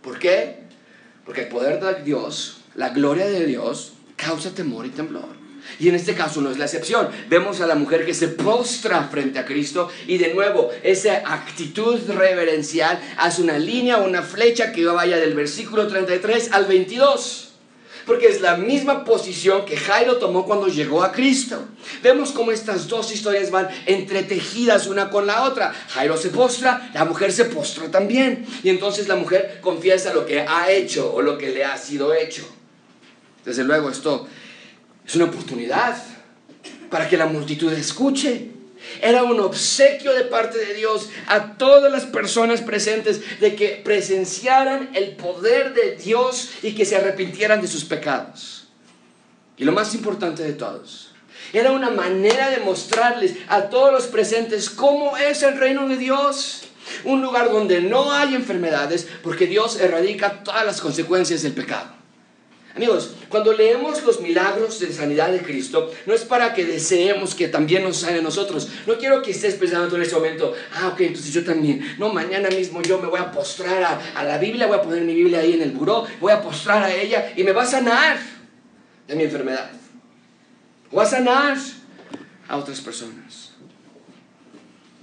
[0.00, 0.60] ¿Por qué?
[1.26, 5.37] Porque el poder de Dios, la gloria de Dios, causa temor y temblor.
[5.78, 7.08] Y en este caso no es la excepción.
[7.28, 12.00] Vemos a la mujer que se postra frente a Cristo y de nuevo esa actitud
[12.08, 17.44] reverencial hace una línea, una flecha que vaya del versículo 33 al 22.
[18.06, 21.68] Porque es la misma posición que Jairo tomó cuando llegó a Cristo.
[22.02, 25.74] Vemos cómo estas dos historias van entretejidas una con la otra.
[25.90, 28.46] Jairo se postra, la mujer se postra también.
[28.62, 32.14] Y entonces la mujer confiesa lo que ha hecho o lo que le ha sido
[32.14, 32.48] hecho.
[33.44, 34.26] Desde luego esto
[35.08, 35.96] es una oportunidad
[36.90, 38.50] para que la multitud escuche.
[39.00, 44.90] Era un obsequio de parte de Dios a todas las personas presentes de que presenciaran
[44.94, 48.68] el poder de Dios y que se arrepintieran de sus pecados.
[49.56, 51.12] Y lo más importante de todos,
[51.52, 56.64] era una manera de mostrarles a todos los presentes cómo es el reino de Dios
[57.04, 61.97] Un lugar donde no hay enfermedades porque Dios erradica todas las consecuencias del pecado.
[62.78, 67.48] Amigos, cuando leemos los milagros de sanidad de Cristo, no es para que deseemos que
[67.48, 68.68] también nos sane a nosotros.
[68.86, 71.96] No quiero que estés pensando en este momento, ah, ok, entonces yo también.
[71.98, 75.02] No, mañana mismo yo me voy a postrar a, a la Biblia, voy a poner
[75.02, 77.66] mi Biblia ahí en el buró, voy a postrar a ella y me va a
[77.66, 78.20] sanar
[79.08, 79.72] de mi enfermedad.
[80.92, 81.58] Voy a sanar
[82.46, 83.54] a otras personas.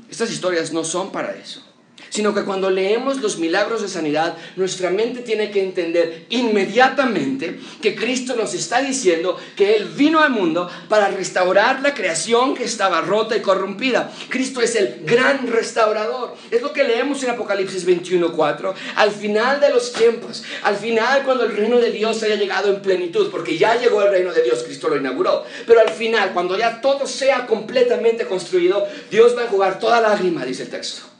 [0.09, 1.64] Estas historias no son para eso
[2.09, 7.95] sino que cuando leemos los milagros de sanidad, nuestra mente tiene que entender inmediatamente que
[7.95, 13.01] Cristo nos está diciendo que Él vino al mundo para restaurar la creación que estaba
[13.01, 14.11] rota y corrompida.
[14.29, 16.35] Cristo es el gran restaurador.
[16.51, 18.73] Es lo que leemos en Apocalipsis 21.4.
[18.95, 22.81] Al final de los tiempos, al final cuando el reino de Dios haya llegado en
[22.81, 26.57] plenitud, porque ya llegó el reino de Dios, Cristo lo inauguró, pero al final, cuando
[26.57, 31.14] ya todo sea completamente construido, Dios va a jugar toda lágrima, dice el texto.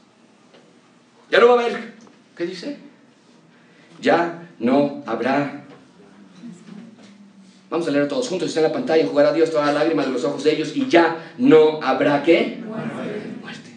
[1.30, 1.94] Ya no va a haber.
[2.36, 2.76] ¿Qué dice?
[4.00, 5.64] Ya no habrá.
[7.68, 8.48] Vamos a leer todos juntos.
[8.48, 9.06] Está en la pantalla.
[9.06, 12.62] Jugará Dios toda la lágrima de los ojos de ellos y ya no habrá qué?
[13.40, 13.70] Muerte.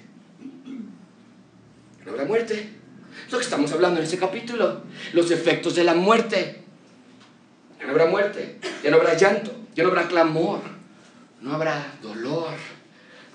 [2.05, 2.69] No habrá muerte.
[3.25, 4.81] Es lo que estamos hablando en este capítulo.
[5.13, 6.61] Los efectos de la muerte.
[7.79, 8.59] Ya no habrá muerte.
[8.83, 9.51] Ya no habrá llanto.
[9.75, 10.59] Ya no habrá clamor.
[11.41, 12.78] No habrá dolor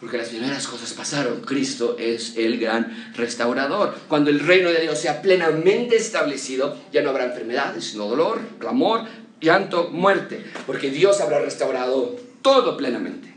[0.05, 1.41] porque las primeras cosas pasaron.
[1.41, 3.95] Cristo es el gran restaurador.
[4.07, 9.07] Cuando el reino de Dios sea plenamente establecido, ya no habrá enfermedades, no dolor, clamor,
[9.41, 13.33] llanto, muerte, porque Dios habrá restaurado todo plenamente.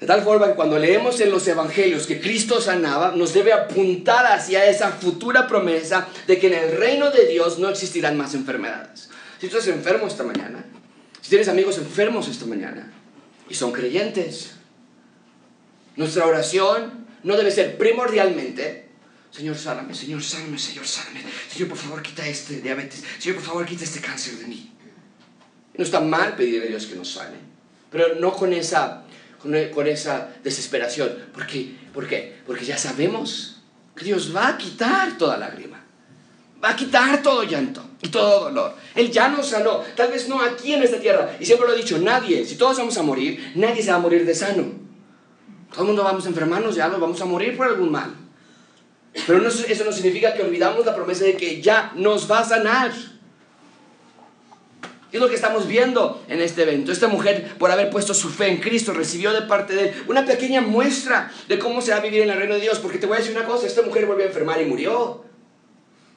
[0.00, 4.24] De tal forma que cuando leemos en los evangelios que Cristo sanaba, nos debe apuntar
[4.24, 9.10] hacia esa futura promesa de que en el reino de Dios no existirán más enfermedades.
[9.38, 10.64] Si tú estás enfermo esta mañana,
[11.20, 12.90] si tienes amigos enfermos esta mañana
[13.50, 14.54] y son creyentes,
[15.96, 18.88] nuestra oración no debe ser primordialmente,
[19.30, 21.22] Señor, sáname, Señor, sáname, Señor, sáname.
[21.50, 23.02] Señor, por favor, quita este diabetes.
[23.18, 24.72] Señor, por favor, quita este cáncer de mí.
[25.74, 27.38] No está mal pedirle a Dios que nos sane,
[27.90, 29.04] pero no con esa,
[29.40, 29.54] con,
[29.86, 31.30] esa desesperación.
[31.32, 31.74] ¿Por qué?
[31.94, 32.40] ¿Por qué?
[32.46, 33.62] Porque ya sabemos
[33.96, 35.82] que Dios va a quitar toda lágrima.
[36.62, 38.76] Va a quitar todo llanto y todo dolor.
[38.94, 39.80] Él ya nos sanó.
[39.96, 41.36] Tal vez no aquí en esta tierra.
[41.40, 44.00] Y siempre lo he dicho, nadie, si todos vamos a morir, nadie se va a
[44.00, 44.82] morir de sano.
[45.72, 48.14] Todo el mundo vamos a enfermarnos, ya nos vamos a morir por algún mal.
[49.26, 52.92] Pero eso no significa que olvidamos la promesa de que ya nos va a sanar.
[55.10, 56.90] Y es lo que estamos viendo en este evento.
[56.90, 60.24] Esta mujer, por haber puesto su fe en Cristo, recibió de parte de él una
[60.24, 62.78] pequeña muestra de cómo se va a vivir en el reino de Dios.
[62.78, 65.24] Porque te voy a decir una cosa, esta mujer volvió a enfermar y murió.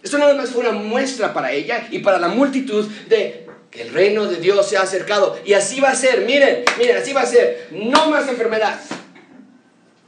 [0.01, 3.93] Esto nada más fue una muestra para ella y para la multitud de que el
[3.93, 5.37] reino de Dios se ha acercado.
[5.43, 7.67] Y así va a ser, miren, miren, así va a ser.
[7.71, 8.79] No más enfermedad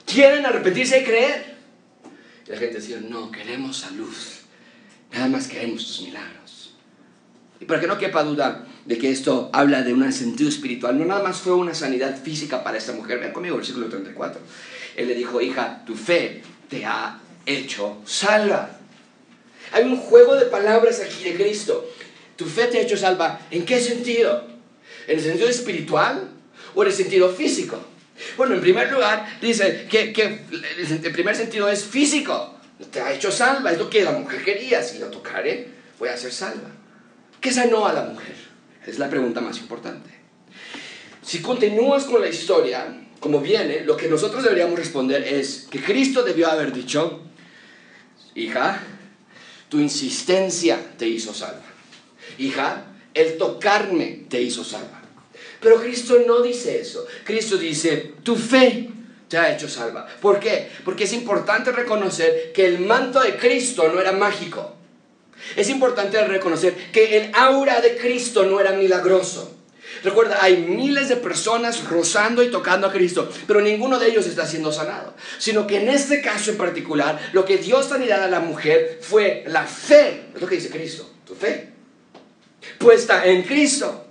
[0.07, 1.57] quieren arrepentirse y creer.
[2.47, 4.13] Y la gente decía, no, queremos salud.
[5.11, 6.73] Nada más queremos tus milagros.
[7.59, 11.05] Y para que no quepa duda de que esto habla de un sentido espiritual, no
[11.05, 13.19] nada más fue una sanidad física para esta mujer.
[13.19, 14.41] Vean conmigo, versículo 34.
[14.95, 18.79] Él le dijo, hija, tu fe te ha hecho salva.
[19.71, 21.85] Hay un juego de palabras aquí de Cristo.
[22.35, 23.41] Tu fe te ha hecho salva.
[23.51, 24.47] ¿En qué sentido?
[25.07, 26.29] ¿En el sentido espiritual
[26.75, 27.79] o en el sentido físico?
[28.35, 30.41] Bueno, en primer lugar, dice que, que
[31.03, 32.55] el primer sentido es físico.
[32.91, 34.81] Te ha hecho salva, es lo que la mujer quería.
[34.83, 35.67] Si lo tocare,
[35.99, 36.69] voy a ser salva.
[37.41, 38.35] ¿Qué sanó a la mujer?
[38.85, 40.09] Es la pregunta más importante.
[41.21, 42.87] Si continúas con la historia,
[43.19, 47.23] como viene, lo que nosotros deberíamos responder es que Cristo debió haber dicho,
[48.35, 48.81] hija,
[49.69, 51.65] tu insistencia te hizo salva.
[52.37, 54.96] Hija, el tocarme te hizo salva.
[55.59, 57.05] Pero Cristo no dice eso.
[57.23, 58.89] Cristo dice, tu fe
[59.27, 60.07] te ha hecho salva.
[60.21, 60.69] ¿Por qué?
[60.85, 64.75] Porque es importante reconocer que el manto de Cristo no era mágico.
[65.55, 69.53] Es importante reconocer que el aura de Cristo no era milagroso.
[70.03, 74.45] Recuerda, hay miles de personas rozando y tocando a Cristo, pero ninguno de ellos está
[74.45, 75.15] siendo sanado.
[75.37, 79.43] Sino que en este caso en particular, lo que dio sanidad a la mujer fue
[79.47, 80.25] la fe.
[80.35, 81.69] Es lo que dice Cristo, tu fe.
[82.77, 84.06] Puesta en Cristo.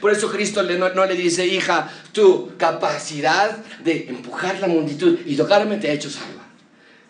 [0.00, 5.76] Por eso Cristo no, le dice, hija, tu capacidad de empujar la multitud y tocarme
[5.76, 6.46] te ha hecho salva.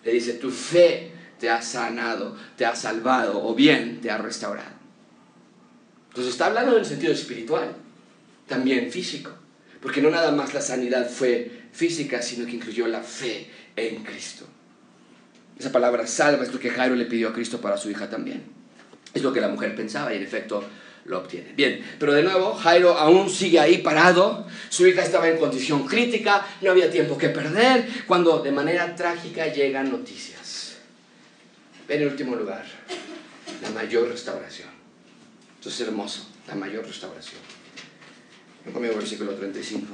[0.04, 4.80] Le dice, tu fe te ha sanado, te ha salvado o bien te ha restaurado.
[6.08, 7.76] Entonces está hablando en el sentido espiritual,
[8.48, 9.30] también físico.
[9.80, 14.44] Porque no nada más la sanidad fue física, sino que incluyó la fe en Cristo.
[15.58, 18.42] Esa palabra salva es lo que Jairo le pidió a Cristo para su hija también.
[19.14, 20.64] Es lo que la mujer pensaba y en efecto
[21.10, 21.54] lo obtienen.
[21.56, 26.46] Bien, pero de nuevo, Jairo aún sigue ahí parado, su hija estaba en condición crítica,
[26.62, 30.78] no había tiempo que perder, cuando de manera trágica llegan noticias.
[31.88, 32.64] En el último lugar,
[33.60, 34.68] la mayor restauración.
[35.56, 37.40] Esto es hermoso, la mayor restauración.
[38.64, 39.86] Ven conmigo versículo 35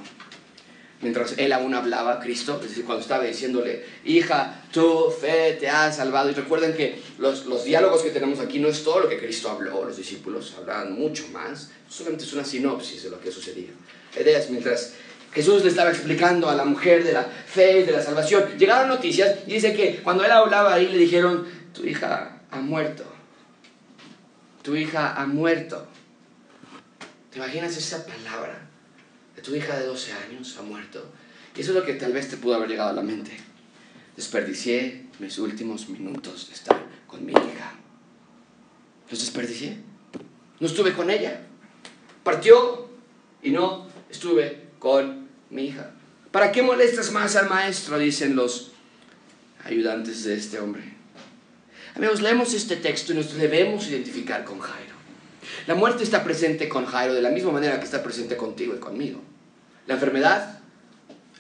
[1.02, 5.92] mientras él aún hablaba, Cristo, es decir, cuando estaba diciéndole, hija, tu fe te ha
[5.92, 6.30] salvado.
[6.30, 9.50] Y recuerden que los, los diálogos que tenemos aquí no es todo lo que Cristo
[9.50, 13.70] habló, los discípulos hablaban mucho más, solamente es una sinopsis de lo que sucedía.
[14.18, 14.94] Ideas, mientras
[15.32, 18.88] Jesús le estaba explicando a la mujer de la fe y de la salvación, llegaron
[18.88, 23.04] noticias y dice que cuando él hablaba ahí le dijeron, tu hija ha muerto,
[24.62, 25.86] tu hija ha muerto.
[27.30, 28.65] ¿Te imaginas esa palabra?
[29.46, 31.06] Tu hija de 12 años ha muerto.
[31.56, 33.30] Y eso es lo que tal vez te pudo haber llegado a la mente.
[34.16, 37.74] Desperdicié mis últimos minutos de estar con mi hija.
[39.08, 39.78] Los desperdicié.
[40.58, 41.42] No estuve con ella.
[42.24, 42.88] Partió
[43.40, 45.92] y no estuve con mi hija.
[46.32, 47.98] ¿Para qué molestas más al maestro?
[47.98, 48.72] Dicen los
[49.64, 50.82] ayudantes de este hombre.
[51.94, 54.96] Amigos, leemos este texto y nos debemos identificar con Jairo.
[55.68, 58.78] La muerte está presente con Jairo de la misma manera que está presente contigo y
[58.78, 59.22] conmigo.
[59.86, 60.58] La enfermedad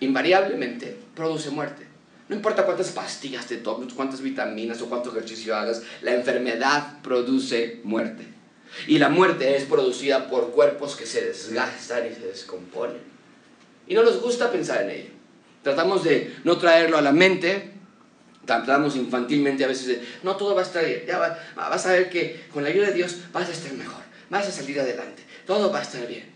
[0.00, 1.86] invariablemente produce muerte.
[2.28, 7.80] No importa cuántas pastillas te tomes, cuántas vitaminas o cuánto ejercicio hagas, la enfermedad produce
[7.84, 8.26] muerte.
[8.86, 13.00] Y la muerte es producida por cuerpos que se desgastan y se descomponen.
[13.86, 15.10] Y no nos gusta pensar en ello.
[15.62, 17.72] Tratamos de no traerlo a la mente,
[18.44, 21.18] tratamos infantilmente a veces de, no, todo va a estar bien, ya
[21.56, 24.52] vas a ver que con la ayuda de Dios vas a estar mejor, vas a
[24.52, 26.35] salir adelante, todo va a estar bien.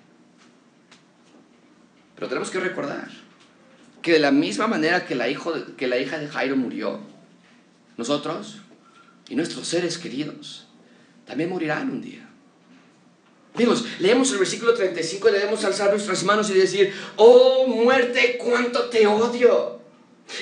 [2.21, 3.09] Pero tenemos que recordar
[4.03, 7.01] que de la misma manera que la, hijo, que la hija de Jairo murió,
[7.97, 8.59] nosotros
[9.31, 10.67] y nuestros seres queridos
[11.25, 12.29] también morirán un día.
[13.99, 19.07] Leemos el versículo 35 y debemos alzar nuestras manos y decir, oh muerte, cuánto te
[19.07, 19.80] odio.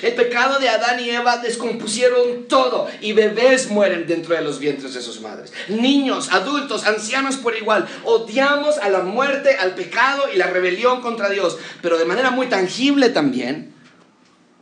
[0.01, 4.93] El pecado de Adán y Eva descompusieron todo y bebés mueren dentro de los vientres
[4.93, 5.51] de sus madres.
[5.67, 7.87] Niños, adultos, ancianos por igual.
[8.03, 11.57] Odiamos a la muerte, al pecado y la rebelión contra Dios.
[11.81, 13.73] Pero de manera muy tangible también,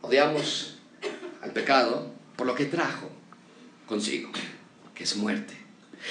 [0.02, 0.78] odiamos
[1.42, 3.10] al pecado por lo que trajo
[3.86, 4.30] consigo,
[4.94, 5.57] que es muerte.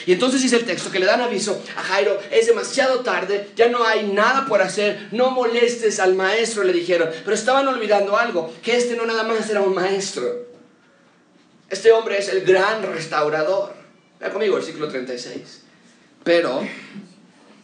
[0.04, 3.68] Y entonces dice el texto que le dan aviso a Jairo, es demasiado tarde, ya
[3.68, 7.08] no hay nada por hacer, no molestes al maestro, le dijeron.
[7.24, 10.46] Pero estaban olvidando algo, que este no nada más era un maestro.
[11.70, 13.74] Este hombre es el gran restaurador.
[14.20, 15.62] Vea conmigo, versículo 36.
[16.22, 16.62] Pero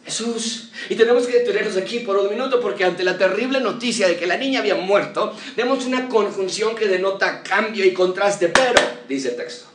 [0.05, 0.69] Jesús.
[0.89, 4.27] Y tenemos que detenernos aquí por un minuto porque ante la terrible noticia de que
[4.27, 8.49] la niña había muerto, vemos una conjunción que denota cambio y contraste.
[8.49, 9.65] Pero, dice el texto,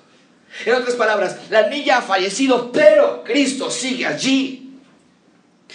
[0.64, 4.64] en otras palabras, la niña ha fallecido, pero Cristo sigue allí.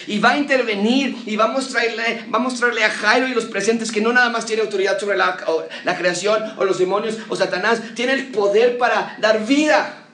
[0.08, 3.46] Y va a intervenir y va a mostrarle, va a, mostrarle a Jairo y los
[3.46, 5.38] presentes que no nada más tiene autoridad sobre la,
[5.84, 10.06] la creación o los demonios o Satanás, tiene el poder para dar vida.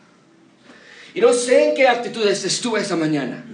[1.14, 3.46] Y no sé en qué actitudes estuve esta mañana.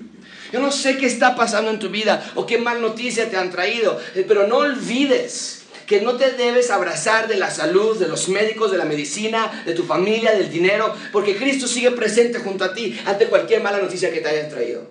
[0.51, 3.51] Yo no sé qué está pasando en tu vida o qué mal noticia te han
[3.51, 5.55] traído, eh, pero no olvides
[5.86, 9.73] que no te debes abrazar de la salud, de los médicos, de la medicina, de
[9.73, 14.11] tu familia, del dinero, porque Cristo sigue presente junto a ti ante cualquier mala noticia
[14.11, 14.89] que te hayan traído.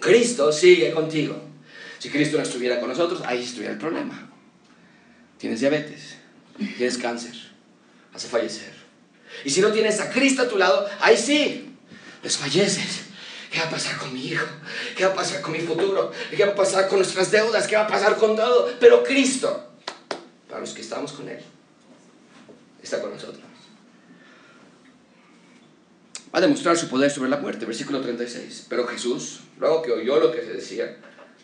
[0.00, 1.40] Cristo sigue contigo.
[1.98, 4.30] Si Cristo no estuviera con nosotros, ahí estuviera el problema.
[5.38, 6.16] Tienes diabetes,
[6.76, 7.34] tienes cáncer,
[8.12, 8.72] hace fallecer.
[9.44, 11.74] Y si no tienes a Cristo a tu lado, ahí sí,
[12.22, 13.08] desfalleces.
[13.50, 14.44] ¿Qué va a pasar con mi hijo?
[14.94, 16.12] ¿Qué va a pasar con mi futuro?
[16.36, 17.66] ¿Qué va a pasar con nuestras deudas?
[17.66, 18.70] ¿Qué va a pasar con todo?
[18.78, 19.68] Pero Cristo
[20.48, 21.38] para los que estamos con Él,
[22.82, 23.42] está con nosotros.
[26.34, 28.66] Va a demostrar su poder sobre la muerte, versículo 36.
[28.68, 30.96] Pero Jesús, luego que oyó lo que se decía,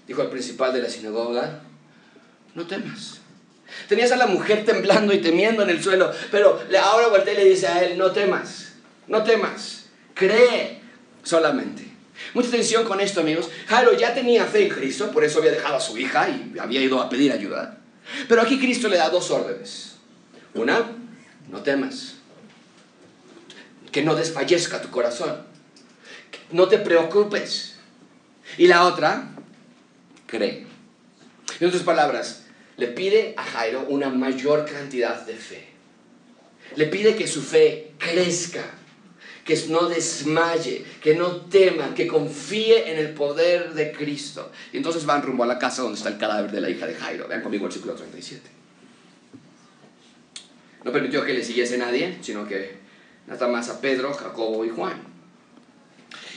[0.07, 1.63] dijo al principal de la sinagoga,
[2.55, 3.21] no temas.
[3.89, 7.45] Tenías a la mujer temblando y temiendo en el suelo, pero ahora voltea y le
[7.45, 8.75] dice a él, no temas,
[9.09, 10.81] no temas, cree
[11.23, 11.83] solamente.
[12.35, 13.51] Mucha atención con esto, amigos.
[13.67, 16.81] Jairo ya tenía fe en Cristo, por eso había dejado a su hija y había
[16.83, 17.81] ido a pedir ayuda.
[18.29, 19.97] Pero aquí Cristo le da dos órdenes.
[20.55, 20.93] Una,
[21.51, 22.15] no temas.
[23.91, 25.45] Que no desfallezca tu corazón.
[26.51, 27.77] No te preocupes.
[28.59, 29.31] Y la otra,
[30.27, 30.67] cree.
[31.61, 32.45] En otras palabras,
[32.77, 35.69] le pide a Jairo una mayor cantidad de fe.
[36.77, 38.65] Le pide que su fe crezca
[39.45, 44.51] que no desmaye, que no tema, que confíe en el poder de Cristo.
[44.73, 46.95] Y entonces van rumbo a la casa donde está el cadáver de la hija de
[46.95, 47.29] Jairo.
[47.29, 48.41] Vean conmigo el versículo 37.
[50.83, 52.79] No permitió que le siguiese nadie, sino que
[53.27, 55.15] nada más a Pedro, Jacobo y Juan.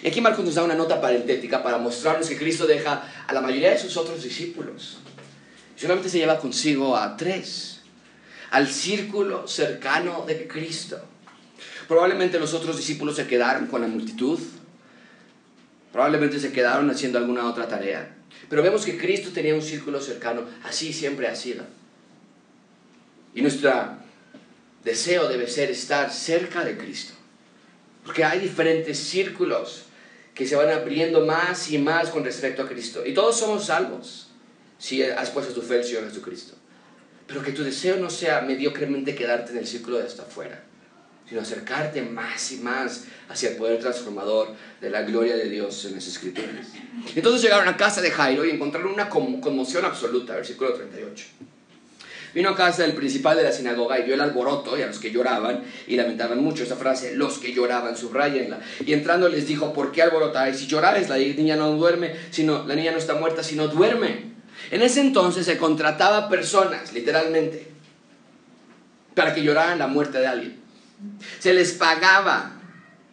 [0.04, 3.42] Y aquí Marcos nos da una nota parentética para mostrarnos que Cristo deja a la
[3.42, 5.00] mayoría de sus otros discípulos.
[5.76, 7.82] Solamente se lleva consigo a tres,
[8.52, 11.02] al círculo cercano de Cristo.
[11.88, 14.40] Probablemente los otros discípulos se quedaron con la multitud,
[15.92, 18.16] probablemente se quedaron haciendo alguna otra tarea.
[18.50, 21.64] Pero vemos que Cristo tenía un círculo cercano, así siempre ha sido.
[23.34, 23.72] Y nuestro
[24.84, 27.14] deseo debe ser estar cerca de Cristo.
[28.04, 29.84] Porque hay diferentes círculos
[30.34, 33.06] que se van abriendo más y más con respecto a Cristo.
[33.06, 34.30] Y todos somos salvos
[34.78, 36.56] si has puesto tu fe en Señor Jesucristo.
[37.26, 40.64] Pero que tu deseo no sea mediocremente quedarte en el círculo de hasta afuera,
[41.28, 45.96] sino acercarte más y más hacia el poder transformador de la gloria de Dios en
[45.96, 46.68] las Escrituras.
[47.16, 51.26] Entonces llegaron a casa de Jairo y encontraron una conmoción absoluta, versículo 38.
[52.34, 55.00] Vino a casa del principal de la sinagoga y vio el alboroto y a los
[55.00, 56.64] que lloraban y lamentaban mucho.
[56.64, 58.60] Esa frase, los que lloraban, subrayenla.
[58.86, 60.58] Y entrando les dijo, ¿por qué alborotáis?
[60.58, 64.34] Si lloráis, la niña no duerme, sino, la niña no está muerta, sino duerme.
[64.72, 67.68] En ese entonces se contrataba personas, literalmente,
[69.16, 70.67] para que lloraran la muerte de alguien.
[71.40, 72.60] Se les pagaba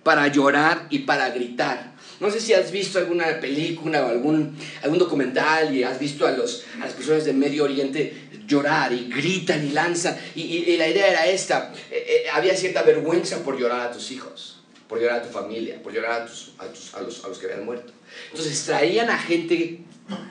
[0.03, 1.95] para llorar y para gritar.
[2.21, 6.31] No sé si has visto alguna película o algún, algún documental y has visto a,
[6.31, 10.17] los, a las personas de Medio Oriente llorar y gritan y lanzan.
[10.35, 14.63] Y, la idea era esta, eh, eh, había cierta vergüenza por llorar a tus hijos,
[14.89, 17.65] por llorar a tu familia, por llorar a, tus, a, los, a los, que habían
[17.65, 17.93] muerto.
[18.31, 19.81] Entonces traían a gente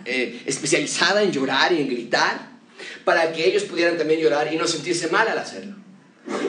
[0.05, 2.53] eh, especializada en llorar y en gritar
[3.03, 5.82] para que ellos pudieran también llorar y no sentirse mal al hacerlo.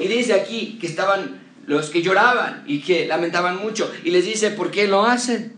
[0.00, 4.50] Y dice aquí que estaban los que lloraban y que lamentaban mucho y les dice,
[4.50, 5.54] ¿por qué lo hacen?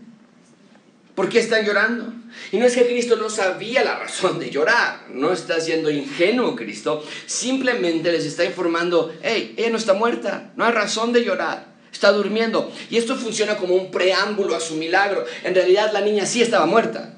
[1.15, 2.13] ¿Por qué están llorando?
[2.51, 6.55] Y no es que Cristo no sabía la razón de llorar, no está siendo ingenuo
[6.55, 11.65] Cristo, simplemente les está informando, hey, ella no está muerta, no hay razón de llorar,
[11.91, 12.71] está durmiendo.
[12.89, 15.25] Y esto funciona como un preámbulo a su milagro.
[15.43, 17.17] En realidad la niña sí estaba muerta,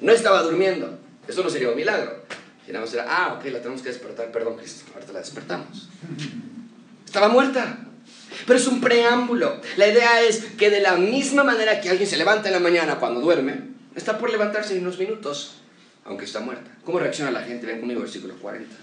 [0.00, 0.98] no estaba durmiendo.
[1.28, 2.24] Esto no sería un milagro.
[2.68, 5.88] Era, ah, ok, la tenemos que despertar, perdón Cristo, ahorita la despertamos.
[7.04, 7.78] Estaba muerta.
[8.46, 9.60] Pero es un preámbulo.
[9.76, 12.98] La idea es que de la misma manera que alguien se levanta en la mañana
[12.98, 13.60] cuando duerme,
[13.94, 15.62] está por levantarse en unos minutos,
[16.04, 16.70] aunque está muerta.
[16.84, 17.66] ¿Cómo reacciona la gente?
[17.66, 18.74] Ven conmigo, versículo 40.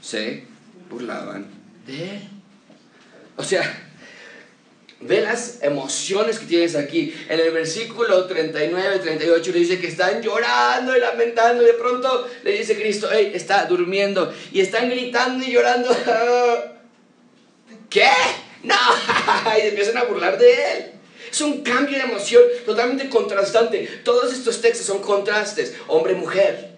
[0.00, 0.44] Se
[0.90, 1.46] burlaban
[1.86, 2.28] de él.
[3.36, 3.91] O sea,
[5.02, 7.14] ve las emociones que tienes aquí.
[7.28, 12.52] En el versículo 39, 38 le dice que están llorando y lamentando de pronto le
[12.52, 15.88] dice Cristo, hey, está durmiendo y están gritando y llorando.
[17.90, 18.08] ¿Qué?
[18.62, 18.74] No,
[19.62, 20.92] y empiezan a burlar de él.
[21.30, 24.02] Es un cambio de emoción totalmente contrastante.
[24.04, 25.74] Todos estos textos son contrastes.
[25.88, 26.71] Hombre, mujer.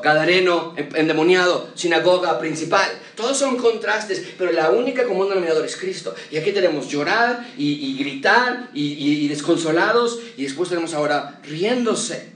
[0.00, 2.88] Gadareno, endemoniado, sinagoga principal.
[3.14, 6.14] Todos son contrastes, pero la única común denominador es Cristo.
[6.30, 10.20] Y aquí tenemos llorar y, gritar y, desconsolados.
[10.36, 12.32] Y después tenemos ahora riéndose.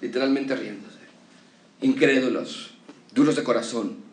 [0.00, 0.98] Literalmente riéndose.
[1.82, 2.70] Incrédulos,
[3.12, 4.10] duros de corazón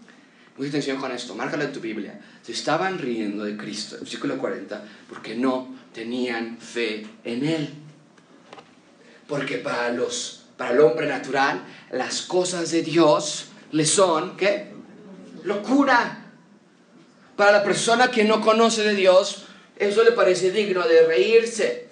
[0.58, 2.20] Mucha atención con esto, márcalo en tu Biblia.
[2.42, 7.70] Se estaban riendo de Cristo, versículo 40, porque no tenían fe en Él.
[9.28, 14.72] Porque para, los, para el hombre natural, las cosas de Dios le son, ¿qué?
[15.44, 16.26] Locura.
[17.36, 19.46] Para la persona que no conoce de Dios,
[19.78, 21.88] eso le parece digno de reírse.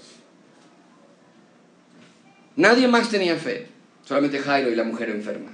[2.55, 3.67] Nadie más tenía fe,
[4.03, 5.51] solamente Jairo y la mujer enferma.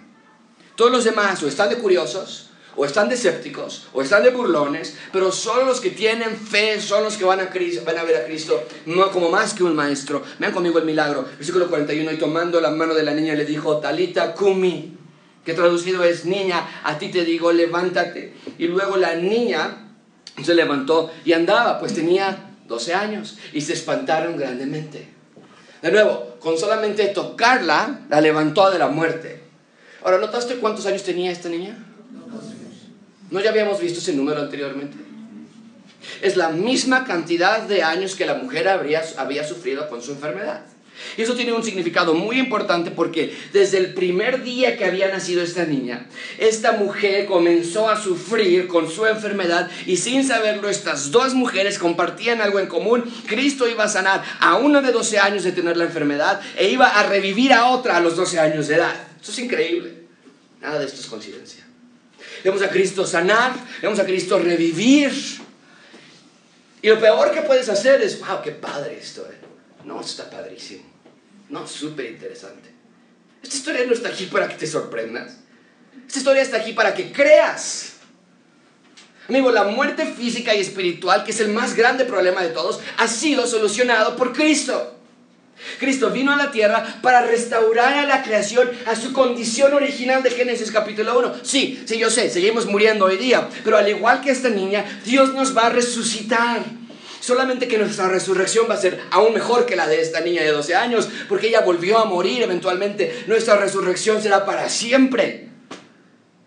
[0.75, 4.97] Todos los demás o están de curiosos, o están de escépticos, o están de burlones,
[5.11, 7.49] pero solo los que tienen fe son los que van a,
[7.85, 10.23] van a ver a Cristo no como más que un maestro.
[10.39, 11.25] Vean conmigo el milagro.
[11.37, 14.97] Versículo 41, y tomando la mano de la niña le dijo, Talita Kumi,
[15.45, 18.33] que traducido es, niña, a ti te digo, levántate.
[18.57, 19.93] Y luego la niña
[20.41, 25.09] se levantó y andaba, pues tenía 12 años, y se espantaron grandemente.
[25.81, 29.41] De nuevo, con solamente tocarla, la levantó de la muerte.
[30.03, 31.77] Ahora, ¿notaste cuántos años tenía esta niña?
[33.31, 34.97] ¿No ya habíamos visto ese número anteriormente?
[36.21, 40.65] Es la misma cantidad de años que la mujer habría, había sufrido con su enfermedad.
[41.17, 45.41] Y eso tiene un significado muy importante porque desde el primer día que había nacido
[45.41, 46.07] esta niña,
[46.37, 52.41] esta mujer comenzó a sufrir con su enfermedad y sin saberlo estas dos mujeres compartían
[52.41, 53.11] algo en común.
[53.27, 56.87] Cristo iba a sanar a una de 12 años de tener la enfermedad e iba
[56.87, 58.95] a revivir a otra a los 12 años de edad.
[59.21, 59.93] Eso es increíble.
[60.61, 61.70] Nada de esto es coincidencia.
[62.43, 65.11] Vemos a Cristo sanar, vemos a Cristo revivir.
[66.81, 69.27] Y lo peor que puedes hacer es, wow, qué padre esto.
[69.31, 69.37] Eh".
[69.85, 70.83] No, está padrísimo.
[71.49, 72.69] No, súper interesante.
[73.43, 75.37] Esta historia no está aquí para que te sorprendas.
[76.07, 77.93] Esta historia está aquí para que creas.
[79.27, 83.07] Amigo, la muerte física y espiritual, que es el más grande problema de todos, ha
[83.07, 85.00] sido solucionado por Cristo.
[85.81, 90.29] Cristo vino a la tierra para restaurar a la creación a su condición original de
[90.29, 91.33] Génesis capítulo 1.
[91.41, 95.33] Sí, sí, yo sé, seguimos muriendo hoy día, pero al igual que esta niña, Dios
[95.33, 96.61] nos va a resucitar.
[97.19, 100.51] Solamente que nuestra resurrección va a ser aún mejor que la de esta niña de
[100.51, 103.23] 12 años, porque ella volvió a morir eventualmente.
[103.25, 105.50] Nuestra resurrección será para siempre.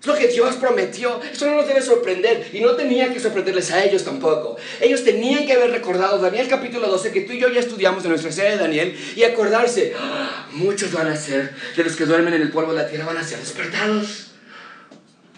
[0.05, 1.19] Es lo que Dios prometió.
[1.33, 4.59] Esto no nos debe sorprender y no tenía que sorprenderles a ellos tampoco.
[4.79, 8.11] Ellos tenían que haber recordado Daniel capítulo 12 que tú y yo ya estudiamos en
[8.11, 12.35] nuestra serie de Daniel y acordarse, ah, muchos van a ser, de los que duermen
[12.35, 14.33] en el polvo de la tierra van a ser despertados.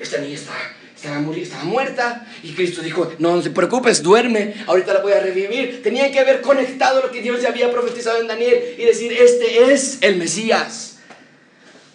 [0.00, 0.58] Esta niña estaba,
[0.96, 5.20] estaba, estaba muerta y Cristo dijo, no, no te preocupes, duerme, ahorita la voy a
[5.20, 5.80] revivir.
[5.84, 9.72] Tenían que haber conectado lo que Dios ya había profetizado en Daniel y decir, este
[9.72, 10.95] es el Mesías.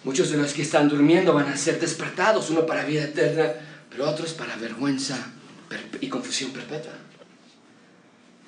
[0.04, 3.52] Muchos de los que están durmiendo van a ser despertados, uno para vida eterna,
[3.90, 5.16] pero otros para vergüenza
[6.00, 6.92] y confusión perpetua.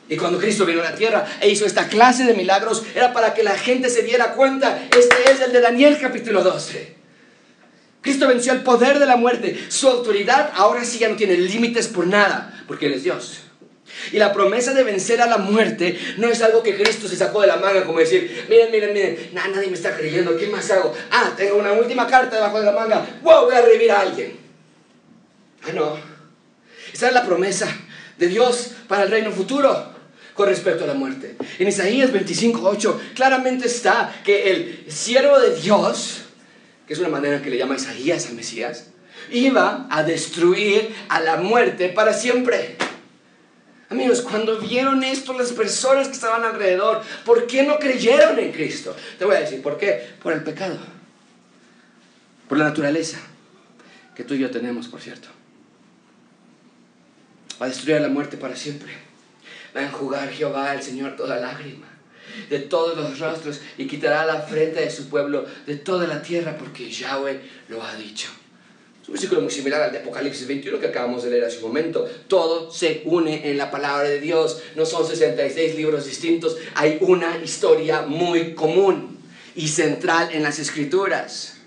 [0.08, 3.32] Y cuando Cristo vino a la tierra e hizo esta clase de milagros, era para
[3.32, 6.94] que la gente se diera cuenta, este es el de Daniel capítulo 12.
[8.02, 9.58] Cristo venció el poder de la muerte.
[9.68, 13.43] Su autoridad ahora sí ya no tiene límites por nada, porque Él es Dios.
[14.12, 17.40] Y la promesa de vencer a la muerte no es algo que Cristo se sacó
[17.40, 20.94] de la manga, como decir, miren, miren, miren, nadie me está creyendo, ¿qué más hago?
[21.10, 24.36] Ah, tengo una última carta debajo de la manga, wow, voy a revivir a alguien.
[25.62, 25.98] Ah, no.
[26.92, 27.68] Esa es la promesa
[28.18, 29.94] de Dios para el reino futuro
[30.34, 31.36] con respecto a la muerte.
[31.58, 36.22] En Isaías 25:8 claramente está que el siervo de Dios,
[36.86, 38.88] que es una manera que le llama Isaías al Mesías,
[39.30, 42.76] iba a destruir a la muerte para siempre.
[43.90, 48.96] Amigos, cuando vieron esto las personas que estaban alrededor, ¿por qué no creyeron en Cristo?
[49.18, 50.14] Te voy a decir, ¿por qué?
[50.22, 50.78] Por el pecado.
[52.48, 53.18] Por la naturaleza
[54.14, 55.28] que tú y yo tenemos, por cierto.
[57.60, 58.92] Va a destruir la muerte para siempre.
[59.76, 61.94] Va a enjugar Jehová, el Señor, toda lágrima
[62.48, 66.56] de todos los rostros y quitará la frente de su pueblo de toda la tierra
[66.58, 68.28] porque Yahweh lo ha dicho.
[69.04, 71.64] Es un versículo muy similar al de Apocalipsis 21 que acabamos de leer hace un
[71.64, 72.08] momento.
[72.26, 74.62] Todo se une en la palabra de Dios.
[74.76, 76.56] No son 66 libros distintos.
[76.74, 79.18] Hay una historia muy común
[79.54, 81.58] y central en las escrituras.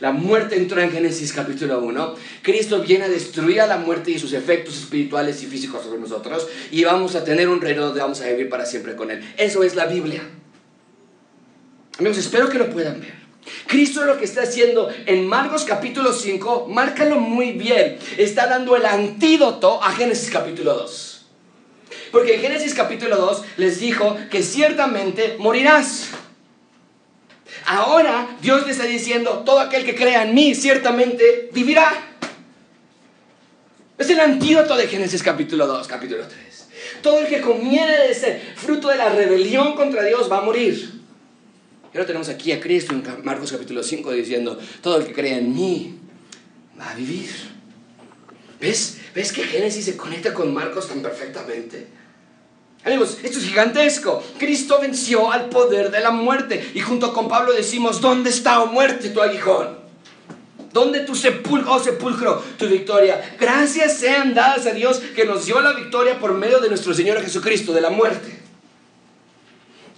[0.00, 2.14] La muerte entró en Génesis capítulo 1.
[2.40, 6.48] Cristo viene a destruir a la muerte y sus efectos espirituales y físicos sobre nosotros.
[6.70, 9.22] Y vamos a tener un reino donde vamos a vivir para siempre con Él.
[9.36, 10.22] Eso es la Biblia.
[11.98, 13.25] Amigos, espero que lo puedan ver.
[13.66, 18.86] Cristo lo que está haciendo en Marcos capítulo 5, márcalo muy bien, está dando el
[18.86, 21.26] antídoto a Génesis capítulo 2.
[22.10, 26.08] Porque en Génesis capítulo 2 les dijo que ciertamente morirás.
[27.66, 31.92] Ahora Dios le está diciendo, todo aquel que crea en mí ciertamente vivirá.
[33.98, 36.68] Es el antídoto de Génesis capítulo 2, capítulo 3.
[37.02, 41.05] Todo el que comiere de ese fruto de la rebelión contra Dios va a morir.
[41.96, 45.38] Y ahora tenemos aquí a Cristo en Marcos capítulo 5 diciendo, todo el que cree
[45.38, 45.94] en mí
[46.78, 47.30] va a vivir.
[48.60, 48.98] ¿Ves?
[49.14, 51.86] ¿Ves que Génesis se conecta con Marcos tan perfectamente?
[52.84, 54.22] Amigos, esto es gigantesco.
[54.38, 56.70] Cristo venció al poder de la muerte.
[56.74, 59.78] Y junto con Pablo decimos, ¿dónde está, o muerte, tu aguijón?
[60.74, 63.36] ¿Dónde tu sepulcro, oh sepulcro, tu victoria?
[63.40, 67.22] Gracias sean dadas a Dios que nos dio la victoria por medio de nuestro Señor
[67.22, 68.45] Jesucristo, de la muerte.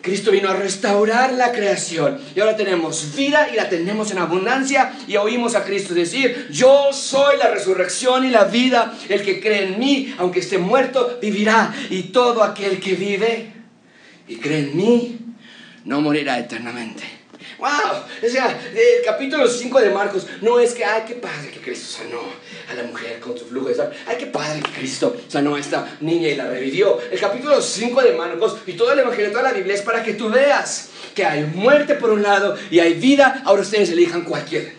[0.01, 2.21] Cristo vino a restaurar la creación.
[2.35, 6.93] Y ahora tenemos vida y la tenemos en abundancia y oímos a Cristo decir, yo
[6.93, 11.75] soy la resurrección y la vida, el que cree en mí, aunque esté muerto, vivirá.
[11.91, 13.53] Y todo aquel que vive
[14.29, 15.19] y cree en mí,
[15.85, 17.18] no morirá eternamente.
[17.59, 17.69] ¡Wow!
[17.69, 22.21] O el capítulo 5 de Marcos no es que, ay, qué padre que Cristo sanó
[22.71, 23.99] a la mujer con su flujo de sangre.
[24.07, 27.01] Ay, qué padre que Cristo sanó a esta niña y la revivió.
[27.11, 30.15] El capítulo 5 de Marcos y todo el Evangelio, toda la Biblia es para que
[30.15, 33.43] tú veas que hay muerte por un lado y hay vida.
[33.45, 34.71] Ahora ustedes elijan cualquiera.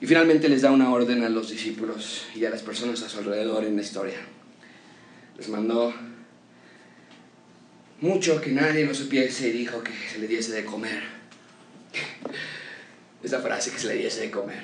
[0.00, 3.18] Y finalmente les da una orden a los discípulos y a las personas a su
[3.18, 4.18] alrededor en la historia.
[5.36, 5.92] Les mandó
[8.00, 11.02] mucho que nadie lo supiese dijo que se le diese de comer.
[13.22, 14.62] Esa frase que se le diese de comer.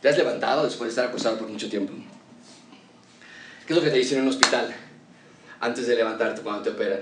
[0.00, 1.92] ¿Te has levantado después de estar acostado por mucho tiempo?
[3.66, 4.74] ¿Qué es lo que te dicen en un hospital
[5.60, 7.00] antes de levantarte cuando te operan?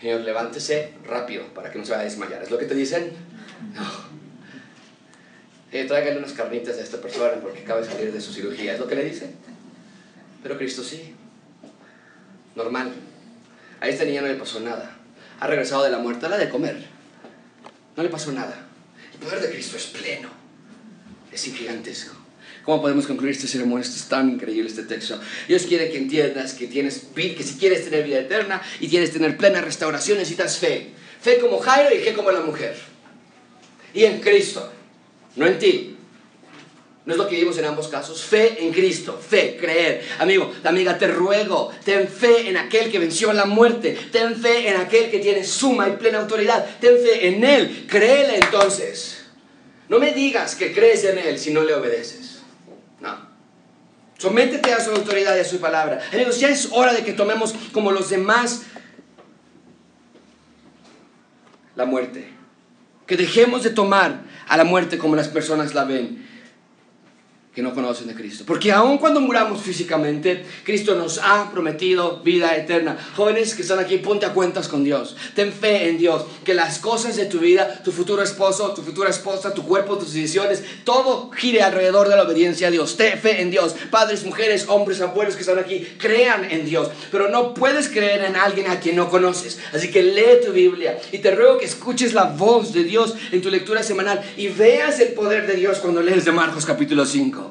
[0.00, 2.42] Señor, levántese rápido para que no se vaya a desmayar.
[2.42, 3.12] ¿Es lo que te dicen?
[3.74, 4.08] No.
[5.72, 8.74] Eh, tráiganle unas carnitas a esta persona porque acaba de salir de su cirugía.
[8.74, 9.34] ¿Es lo que le dicen?
[10.42, 11.14] Pero Cristo sí.
[12.54, 12.92] Normal.
[13.80, 14.96] A esta niña no le pasó nada.
[15.40, 16.84] Ha regresado de la muerte, a la de comer.
[17.96, 18.66] No le pasó nada.
[19.12, 20.28] El poder de Cristo es pleno.
[21.32, 22.16] Es gigantesco.
[22.64, 23.80] ¿Cómo podemos concluir este sermón?
[23.80, 25.18] Esto es tan increíble este texto.
[25.46, 29.36] Dios quiere que entiendas que, tienes, que si quieres tener vida eterna y quieres tener
[29.36, 30.90] plena restauración necesitas fe.
[31.20, 32.76] Fe como Jairo y fe como la mujer.
[33.94, 34.70] Y en Cristo,
[35.36, 35.97] no en ti.
[37.08, 38.22] No es lo que vimos en ambos casos.
[38.22, 40.06] Fe en Cristo, fe, creer.
[40.18, 43.98] Amigo, amiga, te ruego, ten fe en aquel que venció la muerte.
[44.12, 46.66] Ten fe en aquel que tiene suma y plena autoridad.
[46.78, 47.86] Ten fe en Él.
[47.88, 49.24] Créele entonces.
[49.88, 52.42] No me digas que crees en Él si no le obedeces.
[53.00, 53.16] No.
[54.18, 56.02] Sométete a su autoridad y a su palabra.
[56.12, 58.64] Amigos, ya es hora de que tomemos como los demás
[61.74, 62.28] la muerte.
[63.06, 66.27] Que dejemos de tomar a la muerte como las personas la ven
[67.58, 68.44] que no conocen de Cristo.
[68.46, 72.96] Porque aun cuando muramos físicamente, Cristo nos ha prometido vida eterna.
[73.16, 75.16] Jóvenes que están aquí, ponte a cuentas con Dios.
[75.34, 76.24] Ten fe en Dios.
[76.44, 80.12] Que las cosas de tu vida, tu futuro esposo, tu futura esposa, tu cuerpo, tus
[80.12, 82.96] decisiones, todo gire alrededor de la obediencia a Dios.
[82.96, 83.74] Ten fe en Dios.
[83.90, 86.90] Padres, mujeres, hombres, abuelos que están aquí, crean en Dios.
[87.10, 89.58] Pero no puedes creer en alguien a quien no conoces.
[89.74, 93.42] Así que lee tu Biblia y te ruego que escuches la voz de Dios en
[93.42, 97.47] tu lectura semanal y veas el poder de Dios cuando lees de Marcos capítulo 5.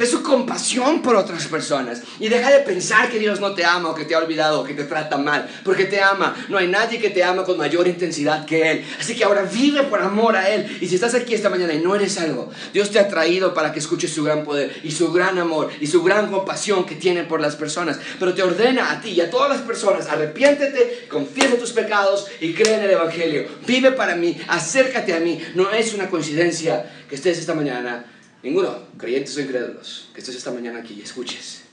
[0.00, 2.00] De su compasión por otras personas.
[2.18, 4.64] Y deja de pensar que Dios no te ama o que te ha olvidado o
[4.64, 5.46] que te trata mal.
[5.62, 6.34] Porque te ama.
[6.48, 8.84] No hay nadie que te ama con mayor intensidad que Él.
[8.98, 10.78] Así que ahora vive por amor a Él.
[10.80, 13.74] Y si estás aquí esta mañana y no eres algo, Dios te ha traído para
[13.74, 17.24] que escuches su gran poder y su gran amor y su gran compasión que tiene
[17.24, 18.00] por las personas.
[18.18, 22.54] Pero te ordena a ti y a todas las personas, arrepiéntete, confiesa tus pecados y
[22.54, 23.46] cree en el Evangelio.
[23.66, 25.38] Vive para mí, acércate a mí.
[25.54, 28.06] No es una coincidencia que estés esta mañana
[28.42, 31.64] Ninguno, creyentes o incrédulos, que estés esta mañana aquí y escuches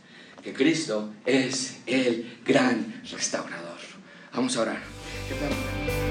[0.43, 3.80] que Cristo es el gran restaurador.
[4.34, 6.07] Vamos a orar.